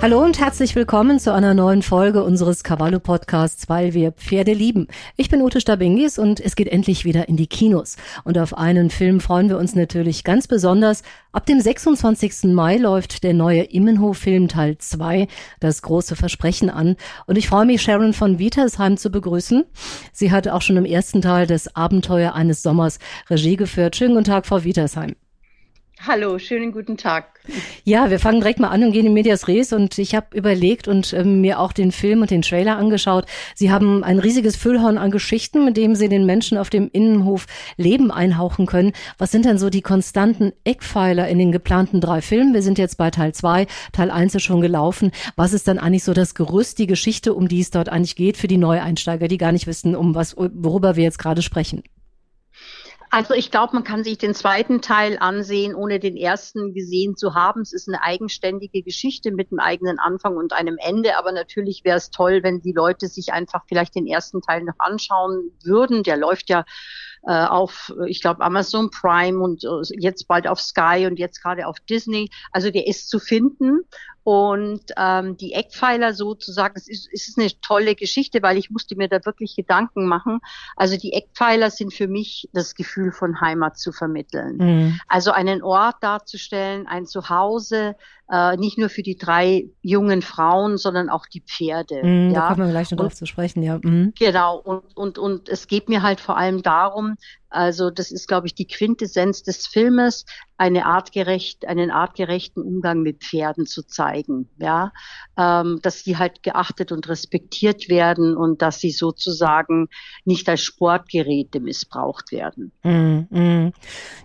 Hallo 0.00 0.22
und 0.24 0.38
herzlich 0.38 0.76
willkommen 0.76 1.18
zu 1.18 1.32
einer 1.34 1.54
neuen 1.54 1.82
Folge 1.82 2.22
unseres 2.22 2.62
Cavallo 2.62 3.00
Podcasts, 3.00 3.68
weil 3.68 3.94
wir 3.94 4.12
Pferde 4.12 4.52
lieben. 4.52 4.86
Ich 5.16 5.28
bin 5.28 5.42
Ute 5.42 5.60
Stabingis 5.60 6.20
und 6.20 6.38
es 6.38 6.54
geht 6.54 6.68
endlich 6.68 7.04
wieder 7.04 7.28
in 7.28 7.36
die 7.36 7.48
Kinos. 7.48 7.96
Und 8.22 8.38
auf 8.38 8.56
einen 8.56 8.90
Film 8.90 9.18
freuen 9.18 9.48
wir 9.48 9.58
uns 9.58 9.74
natürlich 9.74 10.22
ganz 10.22 10.46
besonders. 10.46 11.02
Ab 11.32 11.46
dem 11.46 11.60
26. 11.60 12.44
Mai 12.44 12.76
läuft 12.76 13.24
der 13.24 13.34
neue 13.34 13.62
Immenhof-Film 13.64 14.46
Teil 14.46 14.78
2, 14.78 15.26
das 15.58 15.82
große 15.82 16.14
Versprechen 16.14 16.70
an. 16.70 16.94
Und 17.26 17.36
ich 17.36 17.48
freue 17.48 17.66
mich, 17.66 17.82
Sharon 17.82 18.12
von 18.12 18.38
Wietersheim 18.38 18.98
zu 18.98 19.10
begrüßen. 19.10 19.64
Sie 20.12 20.30
hat 20.30 20.46
auch 20.46 20.62
schon 20.62 20.76
im 20.76 20.84
ersten 20.84 21.22
Teil 21.22 21.48
des 21.48 21.74
Abenteuer 21.74 22.34
eines 22.34 22.62
Sommers 22.62 23.00
Regie 23.28 23.56
geführt. 23.56 23.96
Schönen 23.96 24.14
guten 24.14 24.26
Tag, 24.26 24.46
Frau 24.46 24.62
Wietersheim. 24.62 25.16
Hallo, 26.06 26.38
schönen 26.38 26.70
guten 26.70 26.96
Tag. 26.96 27.40
Ja, 27.82 28.08
wir 28.08 28.20
fangen 28.20 28.40
direkt 28.40 28.60
mal 28.60 28.68
an 28.68 28.84
und 28.84 28.92
gehen 28.92 29.06
in 29.06 29.14
Medias 29.14 29.48
Res 29.48 29.72
und 29.72 29.98
ich 29.98 30.14
habe 30.14 30.36
überlegt 30.36 30.86
und 30.86 31.12
ähm, 31.12 31.40
mir 31.40 31.58
auch 31.58 31.72
den 31.72 31.90
Film 31.90 32.22
und 32.22 32.30
den 32.30 32.42
Trailer 32.42 32.76
angeschaut. 32.76 33.26
Sie 33.56 33.72
haben 33.72 34.04
ein 34.04 34.20
riesiges 34.20 34.54
Füllhorn 34.54 34.96
an 34.96 35.10
Geschichten, 35.10 35.64
mit 35.64 35.76
dem 35.76 35.96
Sie 35.96 36.08
den 36.08 36.24
Menschen 36.24 36.56
auf 36.56 36.70
dem 36.70 36.88
Innenhof 36.92 37.46
Leben 37.76 38.12
einhauchen 38.12 38.66
können. 38.66 38.92
Was 39.18 39.32
sind 39.32 39.44
denn 39.44 39.58
so 39.58 39.70
die 39.70 39.82
konstanten 39.82 40.52
Eckpfeiler 40.62 41.26
in 41.26 41.38
den 41.38 41.50
geplanten 41.50 42.00
drei 42.00 42.22
Filmen? 42.22 42.54
Wir 42.54 42.62
sind 42.62 42.78
jetzt 42.78 42.96
bei 42.96 43.10
Teil 43.10 43.34
zwei, 43.34 43.66
Teil 43.92 44.12
eins 44.12 44.36
ist 44.36 44.44
schon 44.44 44.60
gelaufen. 44.60 45.10
Was 45.34 45.52
ist 45.52 45.66
dann 45.66 45.78
eigentlich 45.78 46.04
so 46.04 46.14
das 46.14 46.34
Gerüst, 46.34 46.78
die 46.78 46.86
Geschichte, 46.86 47.34
um 47.34 47.48
die 47.48 47.60
es 47.60 47.70
dort 47.70 47.88
eigentlich 47.88 48.14
geht 48.14 48.36
für 48.36 48.48
die 48.48 48.58
Neueinsteiger, 48.58 49.26
die 49.26 49.38
gar 49.38 49.52
nicht 49.52 49.66
wissen, 49.66 49.96
um 49.96 50.14
was, 50.14 50.36
worüber 50.36 50.94
wir 50.94 51.02
jetzt 51.02 51.18
gerade 51.18 51.42
sprechen? 51.42 51.82
Also 53.10 53.32
ich 53.34 53.50
glaube, 53.50 53.74
man 53.74 53.84
kann 53.84 54.04
sich 54.04 54.18
den 54.18 54.34
zweiten 54.34 54.82
Teil 54.82 55.16
ansehen, 55.18 55.74
ohne 55.74 55.98
den 55.98 56.16
ersten 56.16 56.74
gesehen 56.74 57.16
zu 57.16 57.34
haben. 57.34 57.62
Es 57.62 57.72
ist 57.72 57.88
eine 57.88 58.02
eigenständige 58.02 58.82
Geschichte 58.82 59.30
mit 59.30 59.50
einem 59.50 59.60
eigenen 59.60 59.98
Anfang 59.98 60.36
und 60.36 60.52
einem 60.52 60.76
Ende. 60.78 61.16
Aber 61.16 61.32
natürlich 61.32 61.84
wäre 61.84 61.96
es 61.96 62.10
toll, 62.10 62.40
wenn 62.42 62.60
die 62.60 62.72
Leute 62.72 63.08
sich 63.08 63.32
einfach 63.32 63.62
vielleicht 63.66 63.94
den 63.94 64.06
ersten 64.06 64.42
Teil 64.42 64.62
noch 64.62 64.78
anschauen 64.78 65.52
würden. 65.64 66.02
Der 66.02 66.18
läuft 66.18 66.50
ja 66.50 66.64
äh, 67.26 67.46
auf, 67.46 67.92
ich 68.06 68.20
glaube, 68.20 68.42
Amazon 68.42 68.90
Prime 68.90 69.38
und 69.40 69.64
äh, 69.64 69.98
jetzt 69.98 70.28
bald 70.28 70.46
auf 70.46 70.60
Sky 70.60 71.06
und 71.06 71.18
jetzt 71.18 71.42
gerade 71.42 71.66
auf 71.66 71.80
Disney. 71.80 72.30
Also 72.52 72.70
der 72.70 72.86
ist 72.86 73.08
zu 73.08 73.18
finden. 73.18 73.80
Und 74.30 74.82
ähm, 74.98 75.38
die 75.38 75.54
Eckpfeiler 75.54 76.12
sozusagen, 76.12 76.74
es 76.76 76.86
ist, 76.86 77.08
es 77.10 77.28
ist 77.28 77.38
eine 77.38 77.48
tolle 77.62 77.94
Geschichte, 77.94 78.42
weil 78.42 78.58
ich 78.58 78.68
musste 78.68 78.94
mir 78.94 79.08
da 79.08 79.24
wirklich 79.24 79.56
Gedanken 79.56 80.06
machen. 80.06 80.40
Also 80.76 80.98
die 80.98 81.14
Eckpfeiler 81.14 81.70
sind 81.70 81.94
für 81.94 82.08
mich 82.08 82.46
das 82.52 82.74
Gefühl 82.74 83.10
von 83.10 83.40
Heimat 83.40 83.78
zu 83.78 83.90
vermitteln. 83.90 84.58
Mhm. 84.58 85.00
Also 85.08 85.30
einen 85.30 85.62
Ort 85.62 85.96
darzustellen, 86.02 86.86
ein 86.86 87.06
Zuhause, 87.06 87.96
äh, 88.30 88.58
nicht 88.58 88.76
nur 88.76 88.90
für 88.90 89.02
die 89.02 89.16
drei 89.16 89.70
jungen 89.80 90.20
Frauen, 90.20 90.76
sondern 90.76 91.08
auch 91.08 91.24
die 91.24 91.40
Pferde. 91.40 92.02
Mhm, 92.04 92.30
ja? 92.34 92.40
Da 92.40 92.48
kommen 92.48 92.66
wir 92.66 92.72
gleich 92.72 92.90
noch 92.90 92.98
drauf 92.98 93.14
zu 93.14 93.24
sprechen, 93.24 93.62
ja. 93.62 93.78
Mhm. 93.82 94.12
Genau, 94.18 94.58
und, 94.58 94.94
und, 94.94 95.18
und 95.18 95.48
es 95.48 95.68
geht 95.68 95.88
mir 95.88 96.02
halt 96.02 96.20
vor 96.20 96.36
allem 96.36 96.62
darum, 96.62 97.14
also 97.50 97.90
das 97.90 98.10
ist, 98.10 98.28
glaube 98.28 98.46
ich, 98.46 98.54
die 98.54 98.66
Quintessenz 98.66 99.42
des 99.42 99.66
Filmes, 99.66 100.24
eine 100.58 100.86
artgerecht, 100.86 101.66
einen 101.68 101.92
artgerechten 101.92 102.62
Umgang 102.62 103.02
mit 103.02 103.22
Pferden 103.22 103.64
zu 103.64 103.84
zeigen, 103.84 104.48
ja, 104.58 104.92
ähm, 105.38 105.78
dass 105.82 106.02
die 106.02 106.16
halt 106.16 106.42
geachtet 106.42 106.90
und 106.90 107.08
respektiert 107.08 107.88
werden 107.88 108.36
und 108.36 108.60
dass 108.60 108.80
sie 108.80 108.90
sozusagen 108.90 109.88
nicht 110.24 110.48
als 110.48 110.62
Sportgeräte 110.62 111.60
missbraucht 111.60 112.32
werden. 112.32 112.72
Mm, 112.82 113.20
mm. 113.30 113.72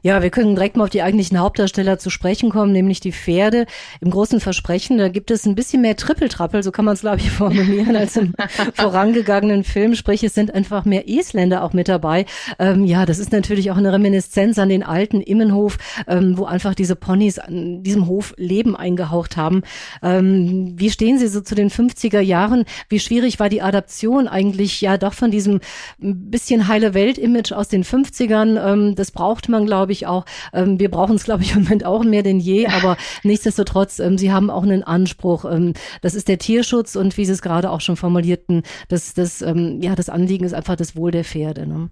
Ja, 0.01 0.23
wir 0.23 0.31
können 0.31 0.55
direkt 0.55 0.75
mal 0.75 0.85
auf 0.85 0.89
die 0.89 1.03
eigentlichen 1.03 1.39
Hauptdarsteller 1.39 1.99
zu 1.99 2.09
sprechen 2.09 2.49
kommen, 2.49 2.71
nämlich 2.71 2.99
die 2.99 3.11
Pferde. 3.11 3.67
Im 4.01 4.09
großen 4.09 4.39
Versprechen, 4.39 4.97
da 4.97 5.09
gibt 5.09 5.29
es 5.29 5.45
ein 5.45 5.53
bisschen 5.53 5.83
mehr 5.83 5.95
Trippeltrappel, 5.95 6.63
so 6.63 6.71
kann 6.71 6.85
man 6.85 6.95
es 6.95 7.01
glaube 7.01 7.17
ich 7.17 7.29
formulieren, 7.31 7.95
als 7.95 8.17
im 8.17 8.33
vorangegangenen 8.73 9.63
Film. 9.63 9.93
Sprich, 9.93 10.23
es 10.23 10.33
sind 10.33 10.51
einfach 10.51 10.83
mehr 10.83 11.07
Isländer 11.07 11.63
auch 11.63 11.73
mit 11.73 11.87
dabei. 11.87 12.25
Ähm, 12.57 12.85
ja, 12.85 13.05
das 13.05 13.12
ist 13.19 13.31
natürlich 13.31 13.71
auch 13.71 13.77
eine 13.77 13.93
Reminiszenz 13.93 14.57
an 14.57 14.69
den 14.69 14.83
alten 14.83 15.21
Immenhof. 15.21 15.77
Ähm, 16.07 16.23
ähm, 16.23 16.37
wo 16.37 16.45
einfach 16.45 16.75
diese 16.75 16.95
Ponys 16.95 17.39
an 17.39 17.83
diesem 17.83 18.07
Hof 18.07 18.33
Leben 18.37 18.75
eingehaucht 18.75 19.37
haben. 19.37 19.63
Ähm, 20.01 20.73
wie 20.75 20.89
stehen 20.89 21.19
Sie 21.19 21.27
so 21.27 21.41
zu 21.41 21.55
den 21.55 21.69
50er 21.69 22.19
Jahren? 22.19 22.65
Wie 22.89 22.99
schwierig 22.99 23.39
war 23.39 23.49
die 23.49 23.61
Adaption 23.61 24.27
eigentlich 24.27 24.81
ja 24.81 24.97
doch 24.97 25.13
von 25.13 25.31
diesem 25.31 25.59
bisschen 25.97 26.67
heile 26.67 26.93
Welt-Image 26.93 27.51
aus 27.51 27.67
den 27.67 27.83
50ern? 27.83 28.71
Ähm, 28.71 28.95
das 28.95 29.11
braucht 29.11 29.49
man, 29.49 29.65
glaube 29.65 29.91
ich, 29.91 30.07
auch. 30.07 30.25
Ähm, 30.53 30.79
wir 30.79 30.89
brauchen 30.89 31.15
es, 31.15 31.23
glaube 31.23 31.43
ich, 31.43 31.55
im 31.55 31.63
Moment 31.63 31.85
auch 31.85 32.03
mehr 32.03 32.23
denn 32.23 32.39
je, 32.39 32.67
aber 32.67 32.97
nichtsdestotrotz, 33.23 33.99
ähm, 33.99 34.17
Sie 34.17 34.31
haben 34.31 34.49
auch 34.49 34.63
einen 34.63 34.83
Anspruch. 34.83 35.45
Ähm, 35.45 35.73
das 36.01 36.15
ist 36.15 36.27
der 36.27 36.37
Tierschutz 36.37 36.95
und 36.95 37.17
wie 37.17 37.25
Sie 37.25 37.31
es 37.31 37.41
gerade 37.41 37.71
auch 37.71 37.81
schon 37.81 37.95
formulierten, 37.95 38.63
das, 38.87 39.13
das, 39.13 39.39
ja, 39.41 39.95
das 39.95 40.09
Anliegen 40.09 40.45
ist 40.45 40.53
einfach 40.53 40.75
das 40.75 40.95
Wohl 40.95 41.11
der 41.11 41.23
Pferde. 41.23 41.67
Ne? 41.67 41.89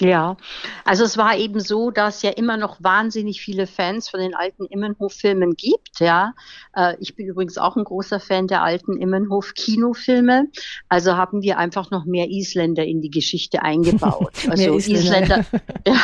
Ja, 0.00 0.36
also 0.84 1.04
es 1.04 1.16
war 1.16 1.38
eben 1.38 1.58
so, 1.58 1.90
dass 1.90 2.20
ja 2.20 2.30
immer 2.30 2.58
noch 2.58 2.82
wahnsinnig 2.82 3.40
viele 3.40 3.66
Fans 3.66 4.10
von 4.10 4.20
den 4.20 4.34
alten 4.34 4.66
Immenhof-Filmen 4.66 5.54
gibt. 5.54 6.00
Ja, 6.00 6.34
äh, 6.74 6.96
ich 7.00 7.16
bin 7.16 7.26
übrigens 7.26 7.56
auch 7.56 7.76
ein 7.76 7.84
großer 7.84 8.20
Fan 8.20 8.46
der 8.46 8.62
alten 8.62 8.98
Immenhof-Kinofilme. 8.98 10.48
Also 10.90 11.16
haben 11.16 11.40
wir 11.40 11.56
einfach 11.56 11.90
noch 11.90 12.04
mehr 12.04 12.28
Isländer 12.28 12.84
in 12.84 13.00
die 13.00 13.10
Geschichte 13.10 13.62
eingebaut. 13.62 14.34
Also 14.48 14.76
Isländer, 14.76 15.44
ja, 15.86 15.96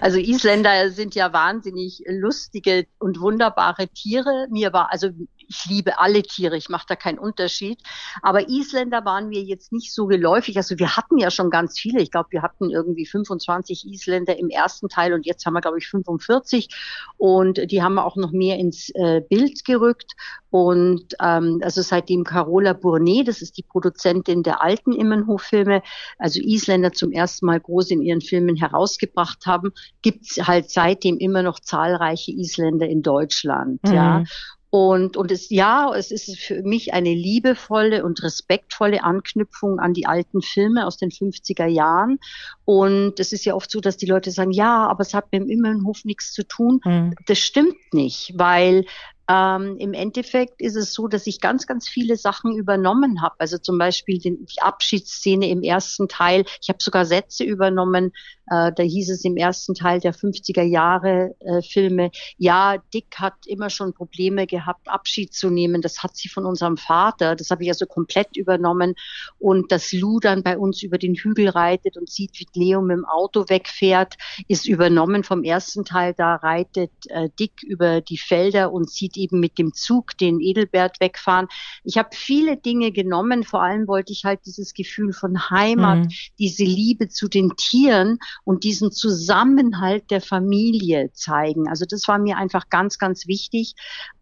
also 0.00 0.18
Isländer 0.18 0.90
sind 0.90 1.14
ja 1.14 1.32
wahnsinnig 1.32 2.02
lustige 2.06 2.86
und 2.98 3.20
wunderbare 3.20 3.88
Tiere. 3.88 4.46
Mir 4.50 4.72
war 4.72 4.90
also 4.90 5.08
ich 5.48 5.66
liebe 5.66 5.98
alle 5.98 6.22
Tiere, 6.22 6.56
ich 6.56 6.68
mache 6.68 6.86
da 6.88 6.96
keinen 6.96 7.18
Unterschied. 7.18 7.80
Aber 8.22 8.48
Isländer 8.48 9.04
waren 9.04 9.28
mir 9.28 9.42
jetzt 9.42 9.72
nicht 9.72 9.92
so 9.92 10.06
geläufig. 10.06 10.56
Also 10.56 10.78
wir 10.78 10.96
hatten 10.96 11.18
ja 11.18 11.30
schon 11.30 11.50
ganz 11.50 11.78
viele. 11.78 12.02
Ich 12.02 12.10
glaube, 12.10 12.28
wir 12.30 12.42
hatten 12.42 12.70
irgendwie 12.70 13.06
25 13.06 13.86
Isländer 13.86 14.38
im 14.38 14.50
ersten 14.50 14.88
Teil 14.88 15.12
und 15.12 15.26
jetzt 15.26 15.46
haben 15.46 15.54
wir, 15.54 15.60
glaube 15.60 15.78
ich, 15.78 15.88
45. 15.88 16.68
Und 17.16 17.70
die 17.70 17.82
haben 17.82 17.94
wir 17.94 18.04
auch 18.04 18.16
noch 18.16 18.32
mehr 18.32 18.58
ins 18.58 18.90
äh, 18.94 19.20
Bild 19.20 19.64
gerückt. 19.64 20.12
Und 20.54 21.16
ähm, 21.20 21.60
also 21.64 21.82
seitdem 21.82 22.22
Carola 22.22 22.74
Bournet, 22.74 23.26
das 23.26 23.42
ist 23.42 23.58
die 23.58 23.64
Produzentin 23.64 24.44
der 24.44 24.62
alten 24.62 24.92
Immenhof-Filme, 24.92 25.82
also 26.16 26.40
Isländer 26.40 26.92
zum 26.92 27.10
ersten 27.10 27.46
Mal 27.46 27.58
groß 27.58 27.90
in 27.90 28.02
ihren 28.02 28.20
Filmen 28.20 28.54
herausgebracht 28.54 29.46
haben, 29.46 29.72
gibt's 30.00 30.36
halt 30.46 30.70
seitdem 30.70 31.18
immer 31.18 31.42
noch 31.42 31.58
zahlreiche 31.58 32.30
Isländer 32.30 32.86
in 32.86 33.02
Deutschland. 33.02 33.82
Mhm. 33.84 33.92
Ja. 33.92 34.24
Und, 34.74 35.16
und 35.16 35.30
es, 35.30 35.50
ja, 35.50 35.94
es 35.94 36.10
ist 36.10 36.36
für 36.36 36.64
mich 36.64 36.94
eine 36.94 37.14
liebevolle 37.14 38.04
und 38.04 38.24
respektvolle 38.24 39.04
Anknüpfung 39.04 39.78
an 39.78 39.94
die 39.94 40.06
alten 40.06 40.42
Filme 40.42 40.84
aus 40.88 40.96
den 40.96 41.10
50er 41.10 41.66
Jahren. 41.66 42.18
Und 42.64 43.20
es 43.20 43.30
ist 43.30 43.44
ja 43.44 43.54
oft 43.54 43.70
so, 43.70 43.80
dass 43.80 43.96
die 43.96 44.06
Leute 44.06 44.32
sagen, 44.32 44.50
ja, 44.50 44.88
aber 44.88 45.02
es 45.02 45.14
hat 45.14 45.30
mit 45.30 45.42
dem 45.42 45.48
Immenhof 45.48 46.04
nichts 46.04 46.32
zu 46.32 46.42
tun. 46.42 46.80
Mhm. 46.84 47.14
Das 47.26 47.38
stimmt 47.38 47.76
nicht, 47.92 48.32
weil 48.34 48.84
ähm, 49.26 49.78
Im 49.78 49.94
Endeffekt 49.94 50.60
ist 50.60 50.76
es 50.76 50.92
so, 50.92 51.08
dass 51.08 51.26
ich 51.26 51.40
ganz, 51.40 51.66
ganz 51.66 51.88
viele 51.88 52.16
Sachen 52.16 52.54
übernommen 52.54 53.22
habe. 53.22 53.34
Also 53.38 53.56
zum 53.56 53.78
Beispiel 53.78 54.18
den, 54.18 54.44
die 54.44 54.60
Abschiedsszene 54.60 55.48
im 55.48 55.62
ersten 55.62 56.08
Teil. 56.08 56.44
Ich 56.60 56.68
habe 56.68 56.82
sogar 56.82 57.06
Sätze 57.06 57.44
übernommen. 57.44 58.12
Äh, 58.50 58.72
da 58.76 58.82
hieß 58.82 59.10
es 59.10 59.24
im 59.24 59.38
ersten 59.38 59.74
Teil 59.74 60.00
der 60.00 60.14
50er 60.14 60.62
Jahre 60.62 61.34
äh, 61.40 61.62
Filme, 61.62 62.10
ja, 62.36 62.76
Dick 62.92 63.16
hat 63.16 63.46
immer 63.46 63.70
schon 63.70 63.94
Probleme 63.94 64.46
gehabt, 64.46 64.86
Abschied 64.88 65.32
zu 65.32 65.48
nehmen. 65.48 65.80
Das 65.80 66.02
hat 66.02 66.16
sie 66.16 66.28
von 66.28 66.44
unserem 66.44 66.76
Vater. 66.76 67.36
Das 67.36 67.48
habe 67.48 67.62
ich 67.62 67.70
also 67.70 67.86
komplett 67.86 68.36
übernommen. 68.36 68.94
Und 69.38 69.72
dass 69.72 69.92
Lou 69.92 70.20
dann 70.20 70.42
bei 70.42 70.58
uns 70.58 70.82
über 70.82 70.98
den 70.98 71.14
Hügel 71.14 71.48
reitet 71.48 71.96
und 71.96 72.10
sieht, 72.10 72.38
wie 72.38 72.46
Leo 72.52 72.82
mit 72.82 72.98
dem 72.98 73.06
Auto 73.06 73.46
wegfährt, 73.48 74.14
ist 74.48 74.68
übernommen 74.68 75.24
vom 75.24 75.42
ersten 75.42 75.86
Teil. 75.86 76.12
Da 76.14 76.34
reitet 76.34 76.92
äh, 77.08 77.30
Dick 77.38 77.62
über 77.62 78.02
die 78.02 78.18
Felder 78.18 78.70
und 78.70 78.90
sieht 78.90 79.13
nicht 79.14 79.16
eben 79.16 79.40
mit 79.40 79.58
dem 79.58 79.72
Zug 79.72 80.16
den 80.18 80.40
Edelbert 80.40 81.00
wegfahren. 81.00 81.48
Ich 81.82 81.98
habe 81.98 82.10
viele 82.12 82.56
Dinge 82.56 82.92
genommen. 82.92 83.44
Vor 83.44 83.62
allem 83.62 83.86
wollte 83.86 84.12
ich 84.12 84.24
halt 84.24 84.40
dieses 84.46 84.74
Gefühl 84.74 85.12
von 85.12 85.50
Heimat, 85.50 86.04
mhm. 86.04 86.08
diese 86.38 86.64
Liebe 86.64 87.08
zu 87.08 87.28
den 87.28 87.56
Tieren 87.56 88.18
und 88.44 88.64
diesen 88.64 88.92
Zusammenhalt 88.92 90.10
der 90.10 90.20
Familie 90.20 91.10
zeigen. 91.12 91.68
Also 91.68 91.84
das 91.88 92.06
war 92.08 92.18
mir 92.18 92.36
einfach 92.36 92.68
ganz, 92.68 92.98
ganz 92.98 93.26
wichtig. 93.26 93.74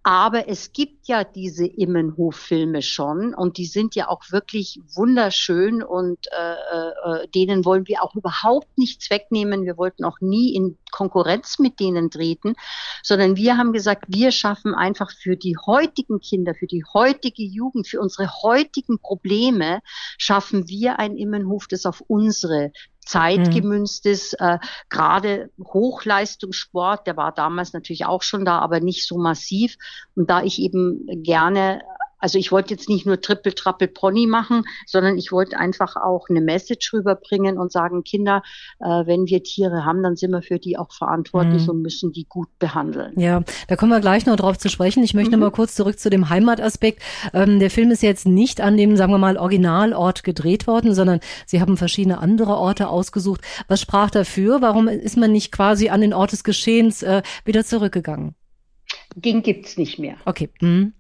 Aber 0.05 0.49
es 0.49 0.73
gibt 0.73 1.06
ja 1.06 1.23
diese 1.23 1.65
Immenhof-Filme 1.65 2.83
schon 2.83 3.35
und 3.35 3.56
die 3.56 3.67
sind 3.67 3.94
ja 3.94 4.09
auch 4.09 4.23
wirklich 4.33 4.81
wunderschön 4.97 5.81
und 5.81 6.19
äh, 6.33 7.23
äh, 7.23 7.29
denen 7.29 7.65
wollen 7.65 7.87
wir 7.87 8.03
auch 8.03 8.17
überhaupt 8.17 8.77
nichts 8.77 9.11
wegnehmen. 9.11 9.65
Wir 9.65 9.77
wollten 9.77 10.05
auch 10.05 10.19
nie 10.21 10.56
in 10.56 10.77
Konkurrenz 10.93 11.59
mit 11.59 11.81
denen 11.81 12.11
treten, 12.11 12.55
sondern 13.03 13.35
wir 13.35 13.56
haben 13.56 13.73
gesagt, 13.73 14.05
wir 14.06 14.31
schaffen 14.31 14.75
einfach 14.75 15.11
für 15.11 15.37
die 15.37 15.56
heutigen 15.67 16.21
Kinder, 16.21 16.55
für 16.55 16.69
die 16.69 16.85
heutige 16.94 17.43
Jugend, 17.43 17.89
für 17.89 18.00
unsere 18.00 18.31
heutigen 18.43 19.00
Probleme, 19.00 19.81
schaffen 20.19 20.69
wir 20.69 21.00
ein 21.00 21.17
Immenhof, 21.17 21.67
das 21.67 21.87
auf 21.87 22.00
unsere 22.06 22.71
zeitgemünzt 23.05 24.05
mhm. 24.05 24.11
ist. 24.12 24.35
Äh, 24.35 24.59
Gerade 24.89 25.50
Hochleistungssport, 25.59 27.06
der 27.06 27.17
war 27.17 27.33
damals 27.33 27.73
natürlich 27.73 28.06
auch 28.06 28.23
schon 28.23 28.44
da, 28.44 28.61
aber 28.61 28.81
nicht 28.81 29.06
so 29.06 29.19
massiv. 29.19 29.77
Und 30.15 30.31
da 30.31 30.43
ich 30.43 30.61
eben 30.61 31.06
gerne 31.23 31.83
also 32.22 32.38
ich 32.38 32.52
wollte 32.52 32.72
jetzt 32.72 32.88
nicht 32.88 33.04
nur 33.04 33.20
Triple 33.20 33.54
Trappel 33.54 33.88
Pony 33.88 34.26
machen, 34.26 34.62
sondern 34.86 35.19
ich 35.19 35.32
wollte 35.32 35.58
einfach 35.58 35.96
auch 35.96 36.28
eine 36.30 36.40
Message 36.40 36.92
rüberbringen 36.92 37.58
und 37.58 37.72
sagen, 37.72 38.04
Kinder, 38.04 38.42
äh, 38.78 38.84
wenn 38.84 39.26
wir 39.26 39.42
Tiere 39.42 39.84
haben, 39.84 40.02
dann 40.02 40.14
sind 40.16 40.30
wir 40.30 40.40
für 40.40 40.58
die 40.58 40.78
auch 40.78 40.92
verantwortlich 40.92 41.64
mhm. 41.64 41.70
und 41.70 41.82
müssen 41.82 42.12
die 42.12 42.24
gut 42.28 42.48
behandeln. 42.60 43.19
Ja, 43.19 43.42
da 43.66 43.76
kommen 43.76 43.90
wir 43.90 44.00
gleich 44.00 44.24
noch 44.24 44.36
drauf 44.36 44.56
zu 44.56 44.69
sprechen. 44.69 45.02
Ich 45.02 45.14
möchte 45.14 45.36
mhm. 45.36 45.40
noch 45.40 45.50
mal 45.50 45.54
kurz 45.54 45.74
zurück 45.74 45.98
zu 45.98 46.10
dem 46.10 46.28
Heimataspekt. 46.28 47.02
Ähm, 47.34 47.58
der 47.58 47.70
Film 47.70 47.90
ist 47.90 48.02
jetzt 48.02 48.24
nicht 48.26 48.60
an 48.60 48.76
dem, 48.76 48.96
sagen 48.96 49.12
wir 49.12 49.19
mal, 49.19 49.36
Originalort 49.36 50.22
gedreht 50.22 50.69
worden, 50.69 50.94
sondern 50.94 51.19
Sie 51.46 51.60
haben 51.60 51.76
verschiedene 51.76 52.19
andere 52.19 52.56
Orte 52.56 52.88
ausgesucht. 52.88 53.40
Was 53.66 53.80
sprach 53.80 54.10
dafür? 54.10 54.62
Warum 54.62 54.86
ist 54.86 55.16
man 55.16 55.32
nicht 55.32 55.50
quasi 55.50 55.88
an 55.88 56.00
den 56.00 56.14
Ort 56.14 56.30
des 56.30 56.44
Geschehens 56.44 57.02
äh, 57.02 57.22
wieder 57.44 57.64
zurückgegangen? 57.64 58.36
Den 59.16 59.42
gibt's 59.42 59.76
nicht 59.76 59.98
mehr. 59.98 60.16
Okay. 60.24 60.50
Mhm. 60.60 60.92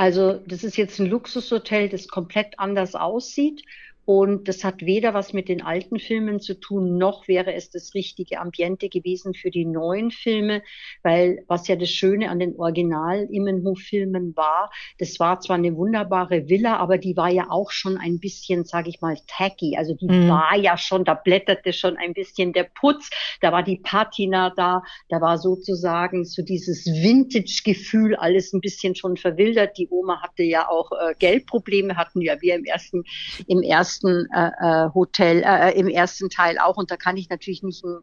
Also 0.00 0.40
das 0.46 0.64
ist 0.64 0.78
jetzt 0.78 0.98
ein 0.98 1.04
Luxushotel, 1.10 1.90
das 1.90 2.08
komplett 2.08 2.58
anders 2.58 2.94
aussieht 2.94 3.62
und 4.10 4.48
das 4.48 4.64
hat 4.64 4.82
weder 4.82 5.14
was 5.14 5.32
mit 5.34 5.48
den 5.48 5.62
alten 5.62 6.00
Filmen 6.00 6.40
zu 6.40 6.58
tun, 6.58 6.98
noch 6.98 7.28
wäre 7.28 7.54
es 7.54 7.70
das 7.70 7.94
richtige 7.94 8.40
Ambiente 8.40 8.88
gewesen 8.88 9.34
für 9.34 9.52
die 9.52 9.64
neuen 9.64 10.10
Filme, 10.10 10.64
weil 11.04 11.44
was 11.46 11.68
ja 11.68 11.76
das 11.76 11.90
Schöne 11.90 12.28
an 12.28 12.40
den 12.40 12.56
Original-Immenhof-Filmen 12.56 14.34
war, 14.34 14.72
das 14.98 15.20
war 15.20 15.38
zwar 15.38 15.58
eine 15.58 15.76
wunderbare 15.76 16.48
Villa, 16.48 16.78
aber 16.78 16.98
die 16.98 17.16
war 17.16 17.30
ja 17.30 17.50
auch 17.50 17.70
schon 17.70 17.98
ein 17.98 18.18
bisschen, 18.18 18.64
sage 18.64 18.88
ich 18.88 19.00
mal, 19.00 19.16
tacky. 19.28 19.76
Also 19.76 19.94
die 19.94 20.08
mhm. 20.08 20.28
war 20.28 20.56
ja 20.56 20.76
schon, 20.76 21.04
da 21.04 21.14
blätterte 21.14 21.72
schon 21.72 21.96
ein 21.96 22.12
bisschen 22.12 22.52
der 22.52 22.64
Putz, 22.64 23.10
da 23.40 23.52
war 23.52 23.62
die 23.62 23.76
Patina 23.76 24.52
da, 24.56 24.82
da 25.08 25.20
war 25.20 25.38
sozusagen 25.38 26.24
so 26.24 26.42
dieses 26.42 26.84
Vintage-Gefühl, 26.84 28.16
alles 28.16 28.52
ein 28.52 28.60
bisschen 28.60 28.96
schon 28.96 29.16
verwildert. 29.16 29.78
Die 29.78 29.86
Oma 29.88 30.20
hatte 30.20 30.42
ja 30.42 30.68
auch 30.68 30.90
äh, 30.90 31.14
Geldprobleme, 31.16 31.96
hatten 31.96 32.20
ja 32.22 32.40
wir 32.40 32.56
im 32.56 32.64
ersten, 32.64 33.04
im 33.46 33.62
ersten 33.62 33.99
ersten 34.00 34.28
äh, 34.32 34.50
äh, 34.60 34.90
Hotel, 34.94 35.42
äh, 35.44 35.78
im 35.78 35.88
ersten 35.88 36.30
Teil 36.30 36.58
auch. 36.58 36.76
Und 36.76 36.90
da 36.90 36.96
kann 36.96 37.16
ich 37.16 37.28
natürlich 37.28 37.62
nicht 37.62 37.84
ein, 37.84 37.98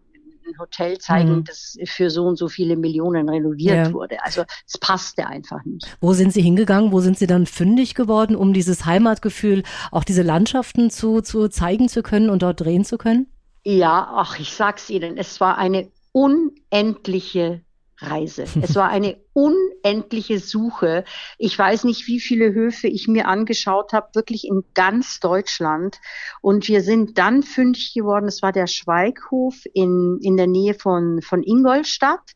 ein 0.48 0.60
Hotel 0.60 0.98
zeigen, 0.98 1.38
mhm. 1.38 1.44
das 1.44 1.78
für 1.86 2.10
so 2.10 2.26
und 2.26 2.38
so 2.38 2.48
viele 2.48 2.78
Millionen 2.78 3.30
renoviert 3.30 3.88
ja. 3.88 3.94
wurde. 3.94 4.18
Also 4.24 4.44
es 4.66 4.78
passte 4.78 5.28
einfach 5.28 5.64
nicht. 5.66 5.86
Wo 6.00 6.14
sind 6.14 6.34
Sie 6.34 6.42
hingegangen? 6.42 6.92
Wo 6.92 7.02
sind 7.02 7.18
Sie 7.18 7.28
dann 7.28 7.46
fündig 7.46 7.96
geworden, 7.96 8.36
um 8.36 8.54
dieses 8.54 8.86
Heimatgefühl, 8.86 9.64
auch 9.92 10.04
diese 10.04 10.22
Landschaften 10.22 10.90
zu, 10.90 11.22
zu 11.22 11.50
zeigen 11.50 11.90
zu 11.90 12.04
können 12.04 12.30
und 12.30 12.42
dort 12.42 12.62
drehen 12.62 12.86
zu 12.86 12.98
können? 12.98 13.28
Ja, 13.64 14.10
ach, 14.16 14.40
ich 14.40 14.54
sag's 14.54 14.90
Ihnen, 14.90 15.18
es 15.18 15.42
war 15.42 15.58
eine 15.58 15.90
unendliche 16.14 17.62
Reise. 18.00 18.46
Es 18.62 18.76
war 18.76 18.90
eine 18.90 19.18
unendliche 19.34 20.40
Suche. 20.40 21.04
Ich 21.38 21.58
weiß 21.58 21.84
nicht, 21.84 22.08
wie 22.08 22.20
viele 22.20 22.54
Höfe 22.54 22.88
ich 22.88 23.08
mir 23.08 23.28
angeschaut 23.28 23.94
habe, 23.94 24.10
wirklich 24.14 24.46
in 24.48 24.64
ganz 24.74 25.20
Deutschland. 25.20 26.00
Und 26.42 26.68
wir 26.68 26.82
sind 26.82 27.18
dann 27.18 27.44
fündig 27.44 27.94
geworden. 27.94 28.28
Es 28.28 28.42
war 28.42 28.52
der 28.52 28.68
Schweighof 28.68 29.56
in, 29.74 30.20
in 30.22 30.38
der 30.38 30.48
Nähe 30.48 30.76
von, 30.76 31.22
von 31.22 31.42
Ingolstadt. 31.44 32.34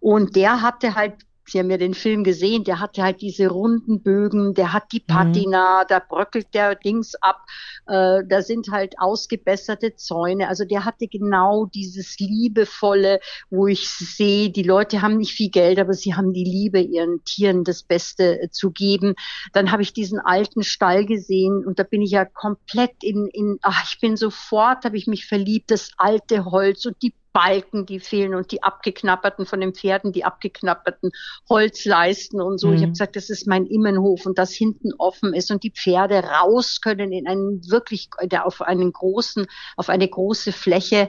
Und 0.00 0.36
der 0.36 0.62
hatte 0.62 0.94
halt 0.94 1.14
Sie 1.48 1.58
haben 1.58 1.70
ja 1.70 1.76
den 1.76 1.94
Film 1.94 2.24
gesehen, 2.24 2.64
der 2.64 2.80
hatte 2.80 3.02
halt 3.02 3.20
diese 3.20 3.48
runden 3.48 4.02
Bögen, 4.02 4.54
der 4.54 4.72
hat 4.72 4.92
die 4.92 5.00
mhm. 5.00 5.12
Patina, 5.12 5.82
mhm. 5.82 5.86
da 5.88 5.98
bröckelt 5.98 6.48
der 6.54 6.74
Dings 6.74 7.14
ab, 7.16 7.44
äh, 7.86 8.22
da 8.26 8.42
sind 8.42 8.68
halt 8.70 8.98
ausgebesserte 8.98 9.96
Zäune. 9.96 10.48
Also 10.48 10.64
der 10.64 10.84
hatte 10.84 11.08
genau 11.08 11.66
dieses 11.66 12.18
liebevolle, 12.18 13.20
wo 13.50 13.66
ich 13.66 13.88
sehe, 13.88 14.50
die 14.50 14.62
Leute 14.62 15.02
haben 15.02 15.16
nicht 15.16 15.32
viel 15.32 15.50
Geld, 15.50 15.78
aber 15.78 15.94
sie 15.94 16.14
haben 16.14 16.32
die 16.32 16.44
Liebe, 16.44 16.80
ihren 16.80 17.24
Tieren 17.24 17.64
das 17.64 17.82
Beste 17.82 18.42
äh, 18.42 18.50
zu 18.50 18.70
geben. 18.70 19.14
Dann 19.52 19.72
habe 19.72 19.82
ich 19.82 19.92
diesen 19.92 20.18
alten 20.18 20.62
Stall 20.62 21.06
gesehen 21.06 21.64
und 21.66 21.78
da 21.78 21.82
bin 21.82 22.02
ich 22.02 22.10
ja 22.10 22.24
komplett 22.24 23.02
in, 23.02 23.28
in 23.32 23.58
ach, 23.62 23.84
ich 23.90 24.00
bin 24.00 24.16
sofort, 24.16 24.84
habe 24.84 24.96
ich 24.96 25.06
mich 25.06 25.26
verliebt, 25.26 25.70
das 25.70 25.90
alte 25.96 26.44
Holz 26.44 26.84
und 26.86 26.96
die 27.02 27.14
Balken, 27.32 27.86
die 27.86 28.00
fehlen 28.00 28.34
und 28.34 28.52
die 28.52 28.62
abgeknapperten 28.62 29.46
von 29.46 29.60
den 29.60 29.74
Pferden, 29.74 30.12
die 30.12 30.24
abgeknapperten 30.24 31.10
Holzleisten 31.48 32.40
und 32.40 32.58
so. 32.58 32.68
Mhm. 32.68 32.74
Ich 32.74 32.82
habe 32.82 32.92
gesagt, 32.92 33.16
das 33.16 33.30
ist 33.30 33.46
mein 33.46 33.66
Immenhof 33.66 34.26
und 34.26 34.38
das 34.38 34.52
hinten 34.52 34.92
offen 34.98 35.34
ist 35.34 35.50
und 35.50 35.62
die 35.62 35.72
Pferde 35.72 36.22
raus 36.24 36.80
können 36.80 37.12
in 37.12 37.26
einen 37.26 37.62
wirklich, 37.70 38.10
der 38.24 38.46
auf 38.46 38.62
einen 38.62 38.92
großen, 38.92 39.46
auf 39.76 39.88
eine 39.88 40.08
große 40.08 40.52
Fläche 40.52 41.08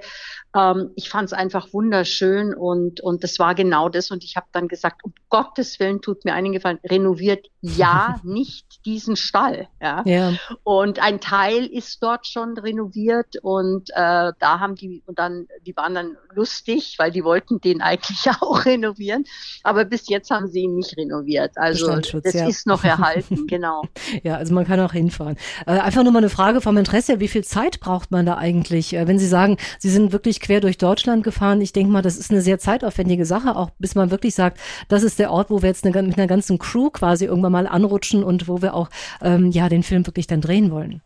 ähm, 0.55 0.91
ich 0.95 1.09
fand 1.09 1.27
es 1.27 1.33
einfach 1.33 1.73
wunderschön 1.73 2.53
und, 2.53 3.01
und 3.01 3.23
das 3.23 3.37
war 3.37 3.53
genau 3.53 3.89
das. 3.89 4.09
Und 4.09 4.23
ich 4.23 4.35
habe 4.35 4.47
dann 4.51 4.67
gesagt, 4.67 5.03
um 5.03 5.13
Gottes 5.29 5.79
Willen 5.79 6.01
tut 6.01 6.25
mir 6.25 6.33
einen 6.33 6.53
Gefallen, 6.53 6.79
renoviert 6.83 7.47
ja 7.61 8.19
nicht 8.23 8.85
diesen 8.85 9.15
Stall. 9.15 9.67
Ja? 9.81 10.01
ja. 10.05 10.33
Und 10.63 10.99
ein 10.99 11.19
Teil 11.19 11.65
ist 11.65 12.01
dort 12.01 12.25
schon 12.25 12.57
renoviert 12.57 13.35
und 13.41 13.89
äh, 13.91 13.93
da 14.39 14.59
haben 14.59 14.75
die, 14.75 15.03
und 15.05 15.19
dann, 15.19 15.47
die 15.65 15.75
waren 15.77 15.93
dann 15.93 16.17
lustig, 16.33 16.95
weil 16.97 17.11
die 17.11 17.23
wollten 17.23 17.61
den 17.61 17.81
eigentlich 17.81 18.25
auch 18.41 18.65
renovieren. 18.65 19.25
Aber 19.63 19.85
bis 19.85 20.09
jetzt 20.09 20.31
haben 20.31 20.47
sie 20.47 20.61
ihn 20.61 20.75
nicht 20.75 20.97
renoviert. 20.97 21.57
Also 21.57 21.95
das 21.95 22.33
ja. 22.33 22.47
ist 22.47 22.65
noch 22.65 22.83
erhalten, 22.83 23.45
genau. 23.47 23.83
Ja, 24.23 24.35
also 24.37 24.53
man 24.53 24.65
kann 24.65 24.79
auch 24.79 24.93
hinfahren. 24.93 25.37
Äh, 25.67 25.71
einfach 25.71 26.03
nur 26.03 26.11
mal 26.11 26.19
eine 26.19 26.29
Frage 26.29 26.61
vom 26.61 26.77
Interesse, 26.77 27.19
wie 27.19 27.27
viel 27.27 27.43
Zeit 27.43 27.79
braucht 27.79 28.09
man 28.09 28.25
da 28.25 28.37
eigentlich? 28.37 28.95
Äh, 28.95 29.07
wenn 29.07 29.19
Sie 29.19 29.27
sagen, 29.27 29.57
Sie 29.77 29.89
sind 29.89 30.11
wirklich 30.11 30.38
wirklich 30.39 30.47
quer 30.47 30.61
durch 30.61 30.77
Deutschland 30.77 31.23
gefahren. 31.23 31.61
Ich 31.61 31.73
denke 31.73 31.91
mal, 31.91 32.01
das 32.01 32.17
ist 32.17 32.31
eine 32.31 32.41
sehr 32.41 32.59
zeitaufwendige 32.59 33.25
Sache, 33.25 33.55
auch 33.55 33.71
bis 33.79 33.95
man 33.95 34.11
wirklich 34.11 34.35
sagt, 34.35 34.57
das 34.87 35.03
ist 35.03 35.19
der 35.19 35.31
Ort, 35.31 35.49
wo 35.49 35.61
wir 35.61 35.69
jetzt 35.69 35.85
eine, 35.85 36.01
mit 36.03 36.17
einer 36.17 36.27
ganzen 36.27 36.57
Crew 36.57 36.89
quasi 36.89 37.25
irgendwann 37.25 37.51
mal 37.51 37.67
anrutschen 37.67 38.23
und 38.23 38.47
wo 38.47 38.61
wir 38.61 38.73
auch 38.73 38.89
ähm, 39.21 39.51
ja 39.51 39.69
den 39.69 39.83
Film 39.83 40.05
wirklich 40.05 40.27
dann 40.27 40.41
drehen 40.41 40.71
wollen. 40.71 41.01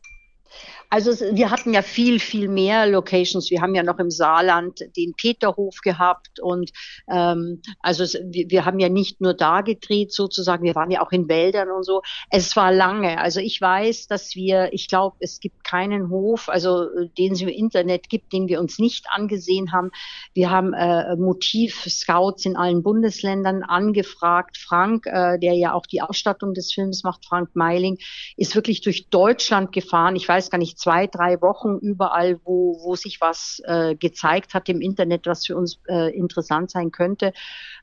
Also 0.94 1.10
wir 1.36 1.50
hatten 1.50 1.74
ja 1.74 1.81
viel, 1.81 2.19
viel 2.19 2.48
mehr 2.48 2.86
Locations. 2.86 3.50
Wir 3.50 3.63
haben 3.63 3.74
ja 3.74 3.81
noch 3.81 3.98
im 3.98 4.12
Saarland 4.12 4.80
den 4.95 5.16
Peterhof 5.16 5.78
gehabt 5.81 6.40
und 6.40 6.69
ähm, 7.10 7.63
also 7.80 8.04
wir, 8.04 8.51
wir 8.51 8.66
haben 8.66 8.78
ja 8.78 8.90
nicht 8.90 9.19
nur 9.19 9.34
da 9.34 9.62
gedreht 9.62 10.13
sozusagen, 10.13 10.63
wir 10.63 10.75
waren 10.75 10.92
ja 10.92 11.01
auch 11.01 11.12
in 11.12 11.28
Wäldern 11.28 11.72
und 11.72 11.84
so. 11.84 12.04
Es 12.30 12.56
war 12.56 12.72
lange. 12.72 13.19
Also 13.19 13.40
ich 13.40 13.59
weiß, 13.59 14.06
dass 14.06 14.35
wir, 14.35 14.71
ich 14.71 14.88
glaube, 14.88 15.16
es 15.19 15.40
gibt 15.40 15.64
keinen 15.64 16.12
Hof, 16.12 16.47
also 16.47 16.85
den 17.18 17.33
es 17.33 17.42
im 17.42 17.47
Internet 17.47 18.07
gibt, 18.07 18.31
den 18.31 18.47
wir 18.47 18.59
uns 18.59 18.78
nicht 18.78 19.07
angesehen 19.09 19.71
haben. 19.71 19.90
Wir 20.35 20.52
haben 20.52 20.73
äh, 20.73 21.16
Motiv-Scouts 21.16 22.45
in 22.45 22.56
allen 22.56 22.83
Bundesländern 22.83 23.64
angefragt. 23.64 24.59
Frank, 24.59 25.07
äh, 25.07 25.40
der 25.40 25.56
ja 25.56 25.73
auch 25.73 25.88
die 25.88 26.04
Ausstattung 26.04 26.54
des 26.54 26.71
Films 26.71 27.04
macht, 27.04 27.26
Frank 27.26 27.50
Meiling, 27.56 27.97
ist 28.38 28.54
wirklich 28.54 28.81
durch 28.81 29.09
Deutschland 29.09 29.71
gefahren. 29.71 30.16
Ich 30.16 30.28
weiß 30.28 30.52
gar 30.52 30.59
nicht, 30.59 30.82
zwei, 30.83 31.07
drei 31.07 31.42
Wochen 31.42 31.78
überall, 31.78 32.40
wo, 32.44 32.78
wo 32.83 32.95
sich 32.95 33.21
was 33.21 33.61
äh, 33.66 33.95
gezeigt 33.95 34.54
hat 34.54 34.68
im 34.68 34.81
Internet, 34.81 35.25
was 35.25 35.45
für 35.45 35.56
uns 35.56 35.80
äh, 35.87 36.16
interessant 36.16 36.71
sein 36.71 36.92
könnte. 36.92 37.31